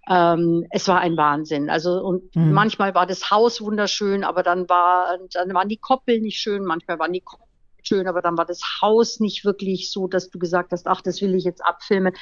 Ähm, 0.08 0.66
es 0.70 0.86
war 0.86 1.00
ein 1.00 1.16
Wahnsinn. 1.16 1.70
Also 1.70 2.00
und 2.00 2.36
mhm. 2.36 2.52
manchmal 2.52 2.94
war 2.94 3.06
das 3.06 3.30
Haus 3.30 3.60
wunderschön, 3.60 4.22
aber 4.22 4.42
dann 4.42 4.68
war 4.68 5.18
dann 5.32 5.54
waren 5.54 5.68
die 5.68 5.78
Koppeln 5.78 6.22
nicht 6.22 6.38
schön, 6.38 6.64
manchmal 6.64 6.98
waren 6.98 7.12
die 7.12 7.22
Koppeln 7.22 7.49
schön, 7.86 8.06
aber 8.06 8.22
dann 8.22 8.36
war 8.38 8.46
das 8.46 8.60
Haus 8.82 9.20
nicht 9.20 9.44
wirklich 9.44 9.90
so, 9.90 10.06
dass 10.06 10.30
du 10.30 10.38
gesagt 10.38 10.72
hast, 10.72 10.86
ach, 10.86 11.00
das 11.00 11.20
will 11.20 11.34
ich 11.34 11.44
jetzt 11.44 11.64
abfilmen. 11.64 12.14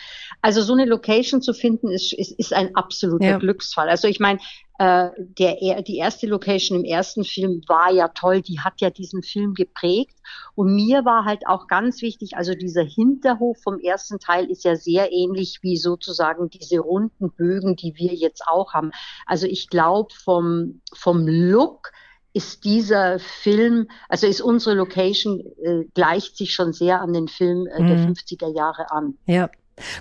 Also 0.43 0.63
so 0.63 0.73
eine 0.73 0.85
Location 0.85 1.43
zu 1.43 1.53
finden, 1.53 1.89
ist, 1.89 2.13
ist, 2.13 2.33
ist 2.33 2.53
ein 2.53 2.75
absoluter 2.77 3.25
ja. 3.25 3.39
Glücksfall. 3.39 3.89
Also 3.89 4.09
ich 4.09 4.21
meine, 4.21 4.39
äh, 4.79 5.11
der, 5.17 5.83
die 5.83 5.97
erste 5.97 6.29
Location 6.29 6.79
im 6.79 6.85
ersten 6.85 7.25
Film 7.25 7.63
war 7.67 7.91
ja 7.93 8.09
toll, 8.09 8.43
die 8.43 8.61
hat 8.61 8.81
ja 8.81 8.91
diesen 8.91 9.23
Film 9.23 9.55
geprägt. 9.55 10.17
Und 10.55 10.75
mir 10.75 11.05
war 11.05 11.25
halt 11.25 11.47
auch 11.49 11.67
ganz 11.67 12.01
wichtig, 12.01 12.37
also 12.37 12.55
dieser 12.55 12.85
Hinterhof 12.85 13.59
vom 13.61 13.81
ersten 13.81 14.21
Teil 14.21 14.49
ist 14.51 14.65
ja 14.65 14.77
sehr 14.77 15.13
ähnlich 15.13 15.59
wie 15.63 15.77
sozusagen 15.77 16.49
diese 16.49 16.79
runden 16.79 17.33
Bögen, 17.33 17.75
die 17.75 17.95
wir 17.97 18.15
jetzt 18.15 18.45
auch 18.47 18.73
haben. 18.73 18.93
Also 19.27 19.47
ich 19.47 19.69
glaube 19.69 20.15
vom, 20.15 20.81
vom 20.95 21.27
Look, 21.27 21.91
ist 22.33 22.65
dieser 22.65 23.19
Film, 23.19 23.89
also 24.09 24.27
ist 24.27 24.41
unsere 24.41 24.75
Location, 24.75 25.41
äh, 25.63 25.85
gleicht 25.95 26.37
sich 26.37 26.55
schon 26.55 26.73
sehr 26.73 27.01
an 27.01 27.13
den 27.13 27.29
Film 27.29 27.67
äh, 27.67 27.79
der 27.79 27.99
50er 27.99 28.51
mhm. 28.51 28.57
Jahre 28.57 28.91
an. 28.91 29.19
Ja. 29.27 29.51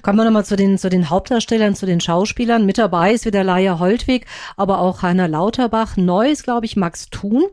Kommen 0.02 0.18
wir 0.18 0.26
nochmal 0.26 0.46
zu 0.46 0.56
den, 0.56 0.78
zu 0.78 0.90
den 0.90 1.10
Hauptdarstellern, 1.10 1.76
zu 1.76 1.86
den 1.86 2.00
Schauspielern. 2.00 2.66
Mit 2.66 2.78
dabei 2.78 3.14
ist 3.14 3.26
wieder 3.26 3.44
Laia 3.44 3.80
Holtwig, 3.80 4.26
aber 4.56 4.80
auch 4.80 5.02
Heiner 5.02 5.28
Lauterbach. 5.28 5.98
Neu 5.98 6.30
ist, 6.30 6.44
glaube 6.44 6.66
ich, 6.66 6.76
Max 6.76 7.10
Thun. 7.10 7.44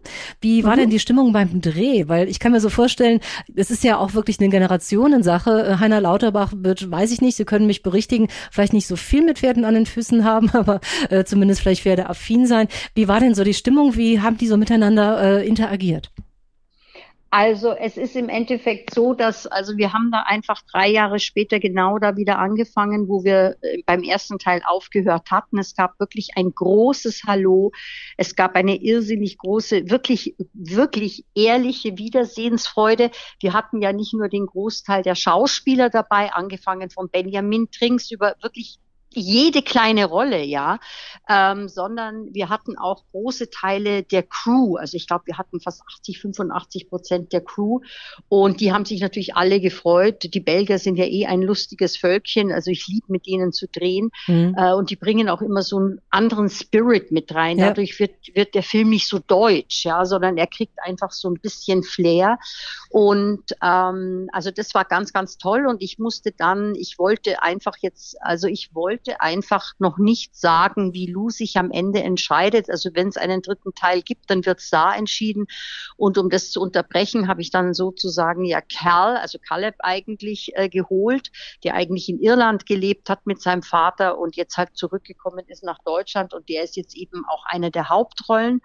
Wie 0.41 0.65
war 0.65 0.75
mhm. 0.75 0.81
denn 0.81 0.91
die 0.91 0.99
Stimmung 0.99 1.33
beim 1.33 1.61
Dreh? 1.61 2.09
Weil 2.09 2.29
ich 2.29 2.41
kann 2.41 2.53
mir 2.53 2.61
so 2.61 2.71
vorstellen, 2.71 3.21
es 3.55 3.71
ist 3.71 3.85
ja 3.85 3.99
auch 3.99 4.15
wirklich 4.15 4.41
eine 4.41 4.49
Generationensache. 4.49 5.81
Heiner 5.81 6.01
Lauterbach 6.01 6.53
wird, 6.57 6.91
weiß 6.91 7.13
ich 7.13 7.21
nicht, 7.21 7.37
Sie 7.37 7.45
können 7.45 7.67
mich 7.67 7.83
berichtigen, 7.83 8.29
vielleicht 8.51 8.73
nicht 8.73 8.87
so 8.87 8.97
viel 8.97 9.25
mit 9.25 9.39
Pferden 9.39 9.65
an 9.65 9.75
den 9.75 9.87
Füßen 9.87 10.25
haben, 10.25 10.51
aber 10.53 10.81
äh, 11.11 11.25
zumindest 11.25 11.61
vielleicht 11.61 11.83
Pferdeaffin 11.83 12.47
sein. 12.47 12.69
Wie 12.95 13.09
war 13.09 13.21
denn 13.21 13.35
so 13.35 13.45
die 13.45 13.55
Stimmung? 13.55 13.97
Wie 13.97 14.21
haben 14.21 14.39
die 14.39 14.47
so 14.47 14.57
miteinander 14.57 15.41
äh, 15.41 15.47
interagiert? 15.47 16.11
Also 17.37 17.73
es 17.73 17.97
ist 17.97 18.15
im 18.15 18.29
Endeffekt 18.29 18.95
so, 18.95 19.13
dass, 19.13 19.49
also 19.49 19.77
wir 19.77 19.93
haben 19.93 20.13
da 20.13 20.23
einfach 20.25 20.63
drei 20.71 20.89
Jahre 20.89 21.19
später 21.19 21.59
genau 21.59 21.99
da 21.99 22.17
wieder 22.17 22.39
angefangen, 22.39 23.09
wo 23.09 23.25
wir 23.25 23.57
äh, 23.61 23.83
beim 23.85 24.05
ersten 24.05 24.39
Teil 24.39 24.63
aufgehört 24.65 25.33
hatten. 25.33 25.59
Es 25.59 25.75
gab 25.75 25.99
wirklich 25.99 26.29
ein 26.37 26.53
großes 26.55 27.23
Hallo. 27.27 27.73
Es 28.17 28.37
gab 28.37 28.55
eine 28.55 28.77
irrsinnig 28.77 29.37
große, 29.39 29.91
wirklich, 29.91 30.37
wirklich 30.53 31.25
ehrliche 31.35 31.99
Wiedersehensfreude. 31.99 33.11
Wir 33.41 33.53
hatten 33.53 33.83
ja 33.83 33.93
nicht 33.93 34.15
nur 34.15 34.29
den 34.29 34.47
Großteil 34.47 35.03
der 35.03 35.17
Schauspieler 35.17 35.91
dabei, 35.91 36.33
angefangen 36.33 36.89
von 36.89 37.09
Benjamin 37.11 37.69
Trinks 37.73 38.13
über 38.13 38.37
wirklich 38.43 38.79
jede 39.17 39.63
kleine 39.63 40.07
Rolle, 40.07 40.43
ja, 40.43 40.79
ähm, 41.29 41.69
sondern 41.69 42.33
wir 42.33 42.49
hatten 42.49 42.77
auch 42.79 43.05
große 43.13 43.51
Teile 43.51 44.03
der 44.03 44.23
Crew. 44.23 44.77
Also 44.77 44.97
ich 44.97 45.07
glaube, 45.07 45.27
wir 45.27 45.39
hatten 45.39 45.61
fast 45.61 45.83
80, 45.99 46.21
85 46.21 46.89
Prozent 46.89 47.33
der 47.33 47.41
Crew 47.41 47.81
und 48.29 48.61
die 48.61 48.73
haben 48.73 48.85
sich 48.85 49.01
natürlich 49.01 49.37
alle 49.37 49.61
gefreut. 49.61 50.23
Die 50.35 50.41
Belgier 50.41 50.79
sind 50.79 50.97
ja 50.97 51.05
eh 51.05 51.27
ein 51.27 51.43
lustiges 51.43 51.97
Völkchen, 51.97 52.53
also 52.53 52.71
ich 52.71 52.87
liebe 52.87 53.07
mit 53.09 53.27
denen 53.27 53.53
zu 53.53 53.67
drehen 53.69 54.11
mhm. 54.27 54.55
äh, 54.59 54.73
und 54.73 54.91
die 54.91 54.97
bringen 54.97 55.29
auch 55.29 55.43
immer 55.43 55.63
so 55.63 55.79
einen 55.79 56.01
anderen 56.11 56.49
Spirit 56.49 57.11
mit 57.13 57.35
rein. 57.35 57.59
Ja. 57.59 57.69
Dadurch 57.69 57.99
wird, 57.99 58.15
wird 58.35 58.55
der 58.55 58.63
Film 58.63 58.91
nicht 58.91 59.09
so 59.09 59.19
deutsch, 59.19 59.85
ja, 59.85 60.05
sondern 60.05 60.37
er 60.37 60.47
kriegt 60.47 60.79
einfach 60.83 61.11
so 61.11 61.29
ein 61.29 61.41
bisschen 61.41 61.83
Flair 61.83 62.39
und 62.91 63.43
ähm, 63.63 64.29
also 64.33 64.51
das 64.51 64.75
war 64.75 64.85
ganz, 64.85 65.13
ganz 65.13 65.39
toll 65.39 65.67
und 65.67 65.83
ich 65.83 65.99
musste 65.99 66.33
dann, 66.33 66.75
ich 66.75 66.99
wollte 66.99 67.43
einfach 67.43 67.75
jetzt, 67.81 68.17
also 68.23 68.47
ich 68.47 68.75
wollte 68.75 69.04
heute 69.05 69.21
einfach 69.21 69.73
noch 69.79 69.99
nicht 69.99 70.35
sagen, 70.37 70.95
wie 70.95 71.07
Lou 71.07 71.31
sich 71.31 71.57
am 71.57 71.71
Ende 71.71 72.03
entscheidet. 72.03 72.71
Also 72.71 72.91
wenn 72.95 73.09
es 73.09 73.17
einen 73.17 73.43
dritten 73.43 73.75
Teil 73.75 74.03
gibt, 74.03 74.31
dann 74.31 74.47
wird 74.47 74.61
es 74.61 74.71
da 74.71 74.95
entschieden. 74.95 75.47
Und 75.97 76.19
um 76.19 76.31
das 76.31 76.51
zu 76.51 76.61
unterbrechen, 76.61 77.29
habe 77.29 77.43
ich 77.43 77.51
dann 77.51 77.75
sozusagen 77.75 78.45
ja 78.45 78.61
Cal, 78.61 79.17
also 79.17 79.39
Caleb 79.39 79.77
eigentlich 79.81 80.53
äh, 80.55 80.69
geholt, 80.69 81.31
der 81.65 81.75
eigentlich 81.75 82.09
in 82.09 82.19
Irland 82.21 82.67
gelebt 82.67 83.11
hat 83.11 83.27
mit 83.27 83.43
seinem 83.43 83.63
Vater 83.63 84.19
und 84.19 84.37
jetzt 84.37 84.57
halt 84.57 84.71
zurückgekommen 84.75 85.45
ist 85.49 85.65
nach 85.65 85.79
Deutschland 85.85 86.33
und 86.33 86.49
der 86.49 86.65
ist 86.65 86.77
jetzt 86.77 86.97
eben 86.97 87.25
auch 87.29 87.45
eine 87.47 87.71
der 87.71 87.89
Hauptrollen. 87.89 88.61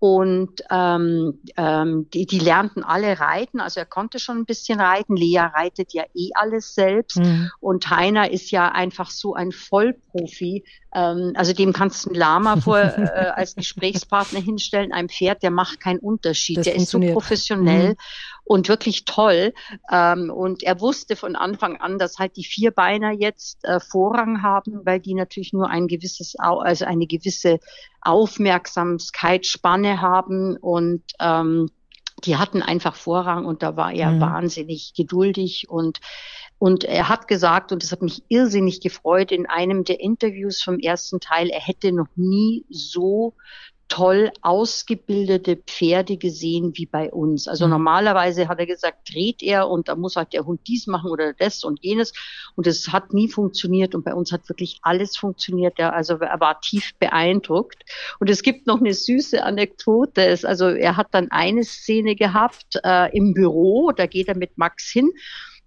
Und 0.00 0.62
ähm, 0.70 1.40
ähm, 1.58 2.08
die, 2.14 2.24
die 2.24 2.38
lernten 2.38 2.82
alle 2.82 3.20
reiten. 3.20 3.60
Also 3.60 3.80
er 3.80 3.86
konnte 3.86 4.18
schon 4.18 4.38
ein 4.38 4.44
bisschen 4.46 4.80
reiten. 4.80 5.14
Lea 5.14 5.36
reitet 5.38 5.92
ja 5.92 6.04
eh 6.14 6.30
alles 6.34 6.74
selbst. 6.74 7.18
Mhm. 7.18 7.50
Und 7.60 7.90
Heiner 7.90 8.30
ist 8.30 8.50
ja 8.50 8.70
einfach 8.72 9.10
so 9.10 9.34
ein 9.34 9.52
Vollprofi. 9.52 10.64
Ähm, 10.94 11.34
also 11.36 11.52
dem 11.52 11.74
kannst 11.74 12.06
du 12.06 12.08
einen 12.08 12.18
Lama 12.18 12.56
vor 12.56 12.78
äh, 12.80 13.30
als 13.34 13.54
Gesprächspartner 13.54 14.40
hinstellen. 14.40 14.90
Ein 14.90 15.10
Pferd, 15.10 15.42
der 15.42 15.50
macht 15.50 15.80
keinen 15.80 15.98
Unterschied. 15.98 16.56
Das 16.56 16.64
der 16.64 16.76
ist 16.76 16.88
so 16.88 16.98
professionell. 16.98 17.90
Mhm 17.90 17.96
und 18.50 18.68
wirklich 18.68 19.04
toll. 19.04 19.54
Ähm, 19.92 20.28
und 20.28 20.64
er 20.64 20.80
wusste 20.80 21.14
von 21.14 21.36
Anfang 21.36 21.76
an, 21.76 22.00
dass 22.00 22.18
halt 22.18 22.36
die 22.36 22.42
Vierbeiner 22.42 23.12
jetzt 23.12 23.64
äh, 23.64 23.78
Vorrang 23.78 24.42
haben, 24.42 24.80
weil 24.84 24.98
die 24.98 25.14
natürlich 25.14 25.52
nur 25.52 25.70
ein 25.70 25.86
gewisses, 25.86 26.34
also 26.36 26.84
eine 26.84 27.06
gewisse 27.06 27.60
Aufmerksamkeitsspanne 28.02 30.00
haben 30.00 30.56
und 30.56 31.02
ähm, 31.20 31.70
die 32.24 32.36
hatten 32.36 32.62
einfach 32.62 32.94
Vorrang 32.94 33.46
und 33.46 33.62
da 33.62 33.76
war 33.76 33.92
er 33.92 34.10
mhm. 34.12 34.20
wahnsinnig 34.20 34.92
geduldig 34.96 35.66
und 35.68 36.00
und 36.58 36.84
er 36.84 37.08
hat 37.08 37.26
gesagt, 37.26 37.72
und 37.72 37.82
das 37.82 37.90
hat 37.90 38.02
mich 38.02 38.22
irrsinnig 38.28 38.82
gefreut, 38.82 39.32
in 39.32 39.46
einem 39.46 39.82
der 39.82 39.98
Interviews 39.98 40.62
vom 40.62 40.78
ersten 40.78 41.18
Teil, 41.18 41.48
er 41.48 41.60
hätte 41.60 41.90
noch 41.90 42.08
nie 42.16 42.66
so 42.68 43.34
toll 43.90 44.30
ausgebildete 44.40 45.56
Pferde 45.56 46.16
gesehen 46.16 46.72
wie 46.76 46.86
bei 46.86 47.10
uns. 47.10 47.48
Also 47.48 47.66
mhm. 47.66 47.72
normalerweise 47.72 48.48
hat 48.48 48.58
er 48.58 48.66
gesagt, 48.66 49.12
dreht 49.12 49.42
er 49.42 49.68
und 49.68 49.88
da 49.88 49.96
muss 49.96 50.16
halt 50.16 50.32
der 50.32 50.46
Hund 50.46 50.60
dies 50.66 50.86
machen 50.86 51.10
oder 51.10 51.34
das 51.34 51.64
und 51.64 51.80
jenes. 51.82 52.12
Und 52.54 52.66
es 52.66 52.92
hat 52.92 53.12
nie 53.12 53.28
funktioniert 53.28 53.94
und 53.94 54.04
bei 54.04 54.14
uns 54.14 54.32
hat 54.32 54.48
wirklich 54.48 54.78
alles 54.82 55.16
funktioniert. 55.16 55.78
Ja, 55.78 55.90
also 55.90 56.14
er 56.14 56.40
war 56.40 56.60
tief 56.60 56.94
beeindruckt. 56.98 57.84
Und 58.20 58.30
es 58.30 58.42
gibt 58.42 58.66
noch 58.66 58.80
eine 58.80 58.94
süße 58.94 59.42
Anekdote. 59.42 60.38
Also 60.44 60.68
er 60.68 60.96
hat 60.96 61.08
dann 61.10 61.30
eine 61.30 61.64
Szene 61.64 62.14
gehabt 62.14 62.78
äh, 62.84 63.14
im 63.14 63.34
Büro, 63.34 63.90
da 63.90 64.06
geht 64.06 64.28
er 64.28 64.36
mit 64.36 64.56
Max 64.56 64.88
hin. 64.88 65.10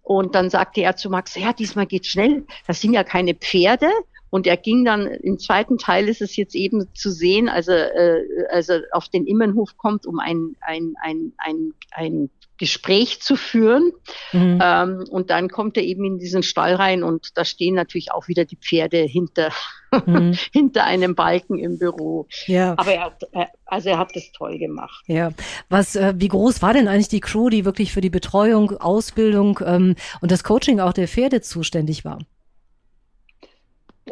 Und 0.02 0.36
dann 0.36 0.50
sagte 0.50 0.82
er 0.82 0.96
zu 0.96 1.10
Max, 1.10 1.36
ja, 1.36 1.54
diesmal 1.54 1.86
geht 1.86 2.06
schnell. 2.06 2.46
Das 2.68 2.82
sind 2.82 2.94
ja 2.94 3.04
keine 3.04 3.36
Pferde. 3.36 3.90
Und 4.34 4.48
er 4.48 4.58
ging 4.58 4.84
dann, 4.84 5.06
im 5.06 5.38
zweiten 5.38 5.78
Teil 5.78 6.10
ist 6.10 6.20
es 6.20 6.36
jetzt 6.36 6.56
eben 6.56 6.88
zu 6.96 7.12
sehen, 7.12 7.48
also, 7.48 7.72
äh, 7.72 8.24
also 8.50 8.80
auf 8.92 9.08
den 9.08 9.28
Immenhof 9.28 9.78
kommt, 9.78 10.08
um 10.08 10.18
ein, 10.18 10.56
ein, 10.60 10.96
ein, 11.04 11.34
ein, 11.38 11.74
ein 11.92 12.30
Gespräch 12.58 13.22
zu 13.22 13.36
führen. 13.36 13.92
Mhm. 14.32 14.60
Ähm, 14.60 15.06
und 15.12 15.30
dann 15.30 15.50
kommt 15.50 15.78
er 15.78 15.84
eben 15.84 16.04
in 16.04 16.18
diesen 16.18 16.42
Stall 16.42 16.74
rein 16.74 17.04
und 17.04 17.38
da 17.38 17.46
stehen 17.46 17.76
natürlich 17.76 18.12
auch 18.12 18.28
wieder 18.28 18.44
die 18.44 18.56
Pferde 18.56 19.04
hinter, 19.04 19.52
mhm. 20.04 20.34
hinter 20.52 20.86
einem 20.86 21.14
Balken 21.14 21.60
im 21.60 21.78
Büro. 21.78 22.26
Ja. 22.48 22.74
Aber 22.78 22.92
er 22.92 23.04
hat, 23.04 23.22
also 23.66 23.90
er 23.90 24.00
hat 24.00 24.16
das 24.16 24.32
toll 24.32 24.58
gemacht. 24.58 25.04
Ja. 25.06 25.30
Was, 25.70 25.96
äh, 25.96 26.16
wie 26.18 26.30
groß 26.30 26.64
war 26.64 26.74
denn 26.74 26.88
eigentlich 26.88 27.08
die 27.08 27.20
Crew, 27.20 27.50
die 27.50 27.66
wirklich 27.66 27.94
für 27.94 28.02
die 28.02 28.10
Betreuung, 28.10 28.72
Ausbildung 28.78 29.60
ähm, 29.64 29.96
und 30.22 30.32
das 30.32 30.44
Coaching 30.44 30.80
auch 30.80 30.94
der 30.94 31.08
Pferde 31.08 31.42
zuständig 31.42 32.04
war? 32.04 32.18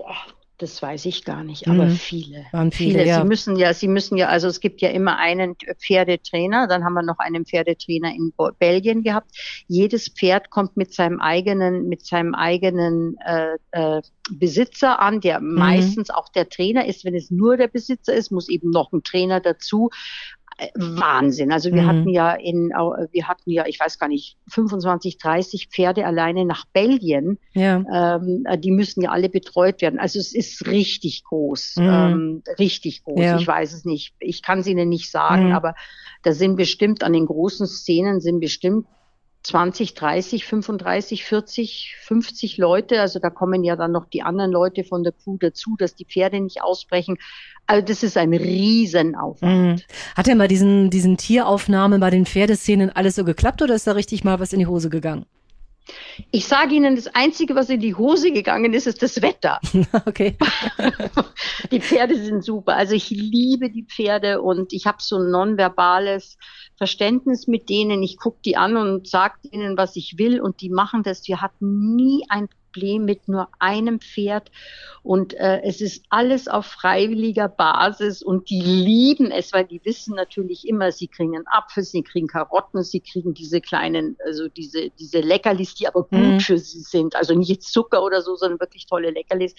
Boah, 0.02 0.16
das 0.58 0.82
weiß 0.82 1.06
ich 1.06 1.26
gar 1.26 1.44
nicht, 1.44 1.68
aber 1.68 1.86
mhm. 1.86 1.92
viele. 1.92 2.46
Waren 2.52 2.72
viele, 2.72 3.00
viele. 3.00 3.08
Ja. 3.08 3.22
Sie 3.22 3.28
müssen 3.28 3.56
ja, 3.56 3.74
sie 3.74 3.88
müssen 3.88 4.18
ja, 4.18 4.30
also 4.30 4.48
es 4.48 4.60
gibt 4.60 4.82
ja 4.82 4.90
immer 4.90 5.18
einen 5.18 5.56
Pferdetrainer, 5.78 6.68
dann 6.68 6.84
haben 6.84 6.94
wir 6.94 7.04
noch 7.04 7.20
einen 7.20 7.46
Pferdetrainer 7.46 8.12
in 8.14 8.34
Belgien 8.58 9.04
gehabt. 9.04 9.32
Jedes 9.68 10.08
Pferd 10.08 10.50
kommt 10.50 10.78
mit 10.78 10.92
seinem 10.94 11.20
eigenen, 11.20 11.88
mit 11.88 12.06
seinem 12.06 12.34
eigenen 12.34 13.18
äh, 13.26 13.58
äh, 13.72 14.02
Besitzer 14.32 15.00
an, 15.00 15.22
der 15.22 15.40
mhm. 15.40 15.54
meistens 15.54 16.10
auch 16.10 16.30
der 16.30 16.50
Trainer 16.50 16.86
ist. 16.86 17.06
Wenn 17.06 17.16
es 17.16 17.30
nur 17.30 17.58
der 17.58 17.68
Besitzer 17.68 18.14
ist, 18.14 18.32
muss 18.32 18.50
eben 18.50 18.72
noch 18.72 18.92
ein 18.92 19.04
Trainer 19.04 19.40
dazu. 19.40 19.90
Wahnsinn. 20.76 21.52
Also 21.52 21.72
wir 21.74 21.82
mhm. 21.84 21.88
hatten 21.88 22.10
ja 22.10 22.34
in, 22.34 22.70
wir 22.70 23.28
hatten 23.28 23.50
ja, 23.50 23.66
ich 23.66 23.80
weiß 23.80 23.98
gar 23.98 24.08
nicht, 24.08 24.38
25, 24.50 25.18
30 25.18 25.70
Pferde 25.70 26.06
alleine 26.06 26.46
nach 26.46 26.66
Belgien. 26.66 27.40
Ja. 27.54 28.18
Ähm, 28.18 28.46
die 28.60 28.72
müssen 28.72 29.02
ja 29.02 29.10
alle 29.10 29.30
betreut 29.30 29.82
werden. 29.82 30.00
Also 30.00 30.20
es 30.20 30.34
ist 30.34 30.68
richtig 30.68 31.24
groß, 31.24 31.78
mhm. 31.78 31.84
ähm, 31.84 32.44
richtig 32.60 33.04
groß. 33.04 33.20
Ja. 33.20 33.38
Ich 33.38 33.48
weiß 33.48 33.74
es 33.74 33.86
nicht. 33.86 34.14
Ich 34.20 34.42
kann 34.44 34.60
es 34.60 34.68
Ihnen 34.68 34.90
nicht 34.90 35.10
sagen, 35.10 35.48
mhm. 35.48 35.54
aber 35.54 35.74
da 36.24 36.34
sind 36.34 36.56
bestimmt 36.56 37.04
an 37.04 37.14
den 37.14 37.26
großen 37.26 37.66
Szenen 37.66 38.22
sind 38.22 38.40
bestimmt 38.40 38.86
20, 39.44 39.96
30, 39.96 40.46
35, 40.46 41.26
40, 41.26 41.96
50 42.02 42.58
Leute. 42.58 43.02
Also 43.02 43.20
da 43.20 43.30
kommen 43.30 43.64
ja 43.64 43.76
dann 43.76 43.92
noch 43.92 44.06
die 44.06 44.22
anderen 44.22 44.52
Leute 44.52 44.84
von 44.84 45.04
der 45.04 45.14
Crew 45.14 45.38
dazu, 45.40 45.76
dass 45.78 45.96
die 45.96 46.06
Pferde 46.06 46.40
nicht 46.40 46.62
ausbrechen. 46.62 47.18
Also 47.66 47.86
das 47.86 48.04
ist 48.04 48.18
ein 48.18 48.34
Riesenaufwand. 48.34 49.80
Mhm. 49.80 49.82
Hat 50.16 50.28
denn 50.28 50.38
bei 50.38 50.48
diesen, 50.48 50.90
diesen 50.90 51.18
Tieraufnahmen, 51.18 52.00
bei 52.00 52.10
den 52.10 52.26
Pferdeszenen 52.26 52.90
alles 52.92 53.16
so 53.16 53.24
geklappt 53.24 53.62
oder 53.62 53.76
ist 53.76 53.88
da 53.88 53.94
richtig 53.94 54.24
mal 54.24 54.40
was 54.40 54.54
in 54.54 54.60
die 54.60 54.68
Hose 54.68 54.90
gegangen? 54.90 55.26
Ich 56.32 56.46
sage 56.46 56.76
Ihnen, 56.76 56.96
das 56.96 57.08
Einzige, 57.08 57.56
was 57.56 57.70
in 57.70 57.80
die 57.80 57.96
Hose 57.96 58.32
gegangen 58.32 58.74
ist, 58.74 58.88
ist 58.88 59.02
das 59.02 59.22
Wetter. 59.22 59.60
Okay. 60.06 60.38
die 61.72 61.82
Pferde 61.82 62.16
sind 62.16 62.44
super. 62.44 62.76
Also 62.76 62.94
ich 62.94 63.10
liebe 63.10 63.70
die 63.70 63.84
Pferde 63.84 64.42
und 64.42 64.74
ich 64.74 64.86
habe 64.86 64.98
so 65.00 65.18
ein 65.18 65.32
nonverbales 65.32 66.38
Verständnis 66.78 67.48
mit 67.48 67.70
denen. 67.70 68.04
Ich 68.04 68.18
gucke 68.18 68.40
die 68.44 68.58
an 68.58 68.78
und 68.78 69.08
sage 69.08 69.36
ihnen, 69.52 69.78
was 69.78 69.96
ich 69.96 70.18
will 70.18 70.40
und 70.40 70.62
die 70.62 70.70
machen 70.70 71.04
das. 71.04 71.28
Wir 71.28 71.42
hatten 71.42 71.96
nie 71.96 72.24
ein 72.30 72.48
Problem 72.72 73.06
mit 73.06 73.28
nur 73.28 73.50
einem 73.60 74.00
Pferd 74.00 74.50
und 75.04 75.34
äh, 75.34 75.62
es 75.64 75.82
ist 75.82 76.06
alles 76.10 76.48
auf 76.48 76.66
freiwilliger 76.66 77.48
Basis 77.48 78.22
und 78.24 78.50
die 78.50 78.62
lieben 78.62 79.32
es, 79.32 79.52
weil 79.54 79.66
die 79.66 79.82
wissen 79.84 80.16
natürlich 80.16 80.68
immer, 80.68 80.92
sie 80.92 81.08
kriegen 81.08 81.36
einen 81.36 81.48
Apfel, 81.48 81.84
sie 81.84 82.04
kriegen 82.04 82.28
Karotten, 82.28 82.84
sie 82.84 83.02
kriegen 83.02 83.34
diese 83.34 83.62
kleinen, 83.62 84.18
also 84.26 84.48
diese, 84.48 84.90
diese 84.92 85.20
Leckerlis, 85.20 85.76
die 85.76 85.88
aber 85.88 86.04
gut 86.04 86.20
mhm. 86.20 86.40
für 86.40 86.58
sie 86.58 86.80
sind. 86.80 87.16
Also 87.16 87.36
nicht 87.36 87.50
jetzt 87.50 87.74
Zucker 87.74 88.04
oder 88.04 88.22
so, 88.22 88.36
sondern 88.36 88.60
wirklich 88.60 88.86
tolle 88.86 89.12
Leckerlis. 89.12 89.54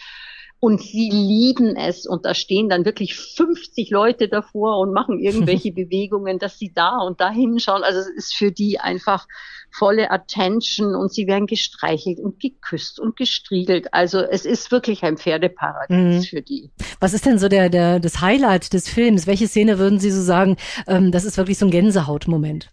Und 0.60 0.80
sie 0.80 1.10
lieben 1.10 1.74
es. 1.74 2.06
Und 2.06 2.24
da 2.24 2.34
stehen 2.34 2.68
dann 2.68 2.84
wirklich 2.84 3.16
50 3.16 3.90
Leute 3.90 4.28
davor 4.28 4.78
und 4.78 4.92
machen 4.92 5.18
irgendwelche 5.18 5.72
Bewegungen, 5.72 6.38
dass 6.38 6.56
sie 6.56 6.72
da 6.72 6.98
und 6.98 7.20
da 7.20 7.30
hinschauen. 7.30 7.82
Also 7.82 7.98
es 7.98 8.08
ist 8.10 8.34
für 8.34 8.52
die 8.52 8.78
einfach 8.78 9.26
volle 9.72 10.10
Attention 10.10 10.94
und 10.94 11.12
sie 11.12 11.26
werden 11.26 11.46
gestreichelt 11.46 12.18
und 12.20 12.40
geküsst 12.40 13.00
und 13.00 13.16
gestriegelt. 13.16 13.92
Also 13.92 14.20
es 14.20 14.44
ist 14.44 14.70
wirklich 14.70 15.02
ein 15.02 15.16
Pferdeparadies 15.16 15.96
mhm. 15.98 16.22
für 16.22 16.42
die. 16.42 16.70
Was 17.00 17.14
ist 17.14 17.26
denn 17.26 17.38
so 17.38 17.48
der, 17.48 17.68
der, 17.70 17.98
das 17.98 18.20
Highlight 18.20 18.72
des 18.72 18.88
Films? 18.88 19.26
Welche 19.26 19.48
Szene 19.48 19.78
würden 19.78 19.98
Sie 19.98 20.10
so 20.10 20.22
sagen, 20.22 20.56
ähm, 20.86 21.10
das 21.10 21.24
ist 21.24 21.36
wirklich 21.38 21.58
so 21.58 21.66
ein 21.66 21.70
Gänsehautmoment? 21.70 22.70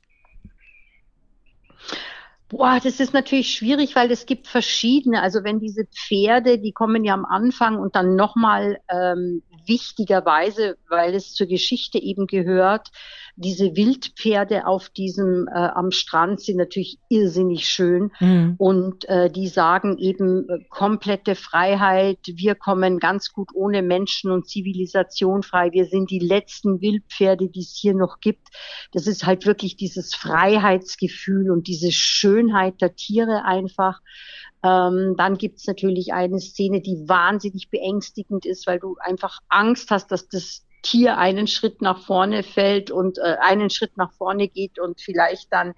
Boah, 2.50 2.80
das 2.84 3.00
ist 3.00 3.14
natürlich 3.14 3.54
schwierig, 3.54 3.96
weil 3.96 4.12
es 4.12 4.26
gibt 4.26 4.48
verschiedene. 4.48 5.22
Also 5.22 5.44
wenn 5.44 5.60
diese 5.60 5.86
Pferde, 5.86 6.58
die 6.58 6.72
kommen 6.72 7.04
ja 7.06 7.14
am 7.14 7.26
Anfang 7.26 7.78
und 7.78 7.96
dann 7.96 8.16
nochmal 8.16 8.80
ähm, 8.90 9.44
wichtigerweise, 9.68 10.78
weil 10.90 11.14
es 11.14 11.36
zur 11.36 11.46
Geschichte 11.46 12.00
eben 12.00 12.26
gehört, 12.26 12.90
diese 13.40 13.76
Wildpferde 13.76 14.68
auf 14.68 14.90
diesem 14.90 15.48
äh, 15.48 15.58
am 15.58 15.92
Strand 15.92 16.42
sind 16.42 16.58
natürlich 16.58 17.00
irrsinnig 17.08 17.70
schön 17.70 18.12
mhm. 18.20 18.56
und 18.58 19.08
äh, 19.08 19.32
die 19.32 19.48
sagen 19.48 19.98
eben 19.98 20.50
äh, 20.50 20.60
komplette 20.70 21.36
Freiheit. 21.36 22.20
Wir 22.26 22.56
kommen 22.56 23.00
ganz 23.00 23.32
gut 23.32 23.52
ohne 23.54 23.82
Menschen 23.82 24.32
und 24.32 24.48
Zivilisation 24.48 25.42
frei. 25.42 25.72
Wir 25.72 25.86
sind 25.86 26.12
die 26.12 26.20
letzten 26.20 26.82
Wildpferde, 26.82 27.48
die 27.48 27.62
es 27.62 27.78
hier 27.80 27.94
noch 27.94 28.20
gibt. 28.20 28.50
Das 28.92 29.08
ist 29.08 29.26
halt 29.26 29.46
wirklich 29.46 29.78
dieses 29.78 30.14
Freiheitsgefühl 30.16 31.50
und 31.50 31.68
diese 31.68 31.94
Schönheit 31.94 32.82
der 32.82 32.96
Tiere 32.96 33.46
einfach. 33.46 34.02
Ähm, 34.64 35.16
dann 35.18 35.38
gibt's 35.38 35.66
natürlich 35.66 36.12
eine 36.12 36.42
Szene, 36.42 36.82
die 36.82 37.08
wahnsinnig 37.08 37.70
beängstigend 37.70 38.46
ist, 38.46 38.68
weil 38.68 38.80
du 38.80 38.98
einfach 39.00 39.40
Angst 39.48 39.92
hast, 39.92 40.12
dass 40.12 40.28
das 40.28 40.66
Tier 40.82 41.18
einen 41.18 41.48
Schritt 41.48 41.82
nach 41.82 42.06
vorne 42.06 42.44
fällt 42.44 42.92
und 42.92 43.18
äh, 43.18 43.38
einen 43.42 43.70
Schritt 43.70 43.98
nach 43.98 44.12
vorne 44.14 44.48
geht 44.48 44.80
und 44.80 45.02
vielleicht 45.02 45.52
dann 45.52 45.74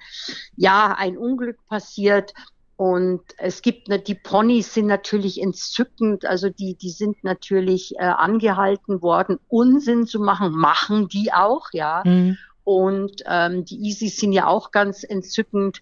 ja 0.56 0.96
ein 0.98 1.18
Unglück 1.18 1.66
passiert. 1.68 2.34
Und 2.76 3.22
es 3.38 3.62
gibt 3.62 3.90
die 4.08 4.16
Ponys 4.16 4.74
sind 4.74 4.88
natürlich 4.88 5.40
entzückend, 5.40 6.26
also 6.26 6.50
die 6.50 6.76
die 6.76 6.90
sind 6.90 7.24
natürlich 7.24 7.94
äh, 7.98 8.06
angehalten 8.06 9.02
worden, 9.04 9.40
Unsinn 9.48 10.08
zu 10.08 10.20
machen, 10.20 10.52
machen 10.54 11.08
die 11.08 11.32
auch, 11.32 11.68
ja. 11.74 12.02
Mhm. 12.06 12.38
Und 12.64 13.24
ähm, 13.26 13.66
die 13.66 13.88
Isis 13.88 14.18
sind 14.18 14.34
ja 14.34 14.48
auch 14.48 14.72
ganz 14.72 15.04
entzückend 15.04 15.82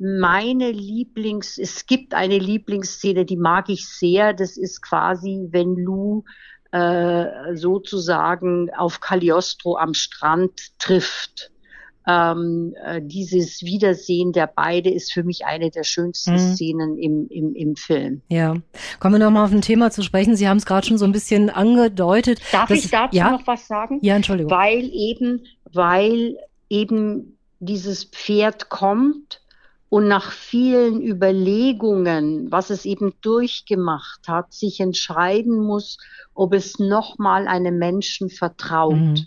meine 0.00 0.70
Lieblings, 0.72 1.58
es 1.58 1.84
gibt 1.84 2.14
eine 2.14 2.38
Lieblingsszene, 2.38 3.26
die 3.26 3.36
mag 3.36 3.68
ich 3.68 3.86
sehr. 3.86 4.32
Das 4.32 4.56
ist 4.56 4.80
quasi, 4.80 5.48
wenn 5.50 5.76
Lou 5.76 6.24
äh, 6.72 7.56
sozusagen 7.56 8.70
auf 8.76 9.00
Cagliostro 9.00 9.76
am 9.76 9.94
Strand 9.94 10.78
trifft. 10.78 11.50
Ähm, 12.06 12.74
äh, 12.82 13.00
dieses 13.02 13.62
Wiedersehen 13.62 14.32
der 14.32 14.46
beide 14.46 14.90
ist 14.90 15.12
für 15.12 15.22
mich 15.22 15.44
eine 15.44 15.70
der 15.70 15.84
schönsten 15.84 16.32
mhm. 16.32 16.54
Szenen 16.54 16.98
im, 16.98 17.28
im, 17.28 17.54
im 17.54 17.76
Film. 17.76 18.22
Ja, 18.28 18.56
kommen 19.00 19.16
wir 19.16 19.24
nochmal 19.24 19.44
auf 19.44 19.52
ein 19.52 19.60
Thema 19.60 19.90
zu 19.90 20.02
sprechen. 20.02 20.34
Sie 20.34 20.48
haben 20.48 20.56
es 20.56 20.64
gerade 20.64 20.86
schon 20.86 20.96
so 20.96 21.04
ein 21.04 21.12
bisschen 21.12 21.50
angedeutet. 21.50 22.40
Darf 22.52 22.70
ich 22.70 22.90
dazu 22.90 23.16
ja? 23.16 23.30
noch 23.30 23.46
was 23.46 23.66
sagen? 23.66 23.98
Ja, 24.02 24.16
Entschuldigung. 24.16 24.50
Weil 24.50 24.90
eben, 24.92 25.44
weil 25.72 26.38
eben 26.70 27.36
dieses 27.58 28.04
Pferd 28.04 28.70
kommt 28.70 29.40
und 29.90 30.06
nach 30.06 30.30
vielen 30.30 31.02
Überlegungen, 31.02 32.50
was 32.50 32.70
es 32.70 32.84
eben 32.86 33.12
durchgemacht 33.20 34.28
hat, 34.28 34.54
sich 34.54 34.78
entscheiden 34.78 35.58
muss, 35.58 35.98
ob 36.32 36.54
es 36.54 36.78
nochmal 36.78 37.48
einem 37.48 37.76
Menschen 37.76 38.30
vertraut. 38.30 38.94
Mhm. 38.94 39.26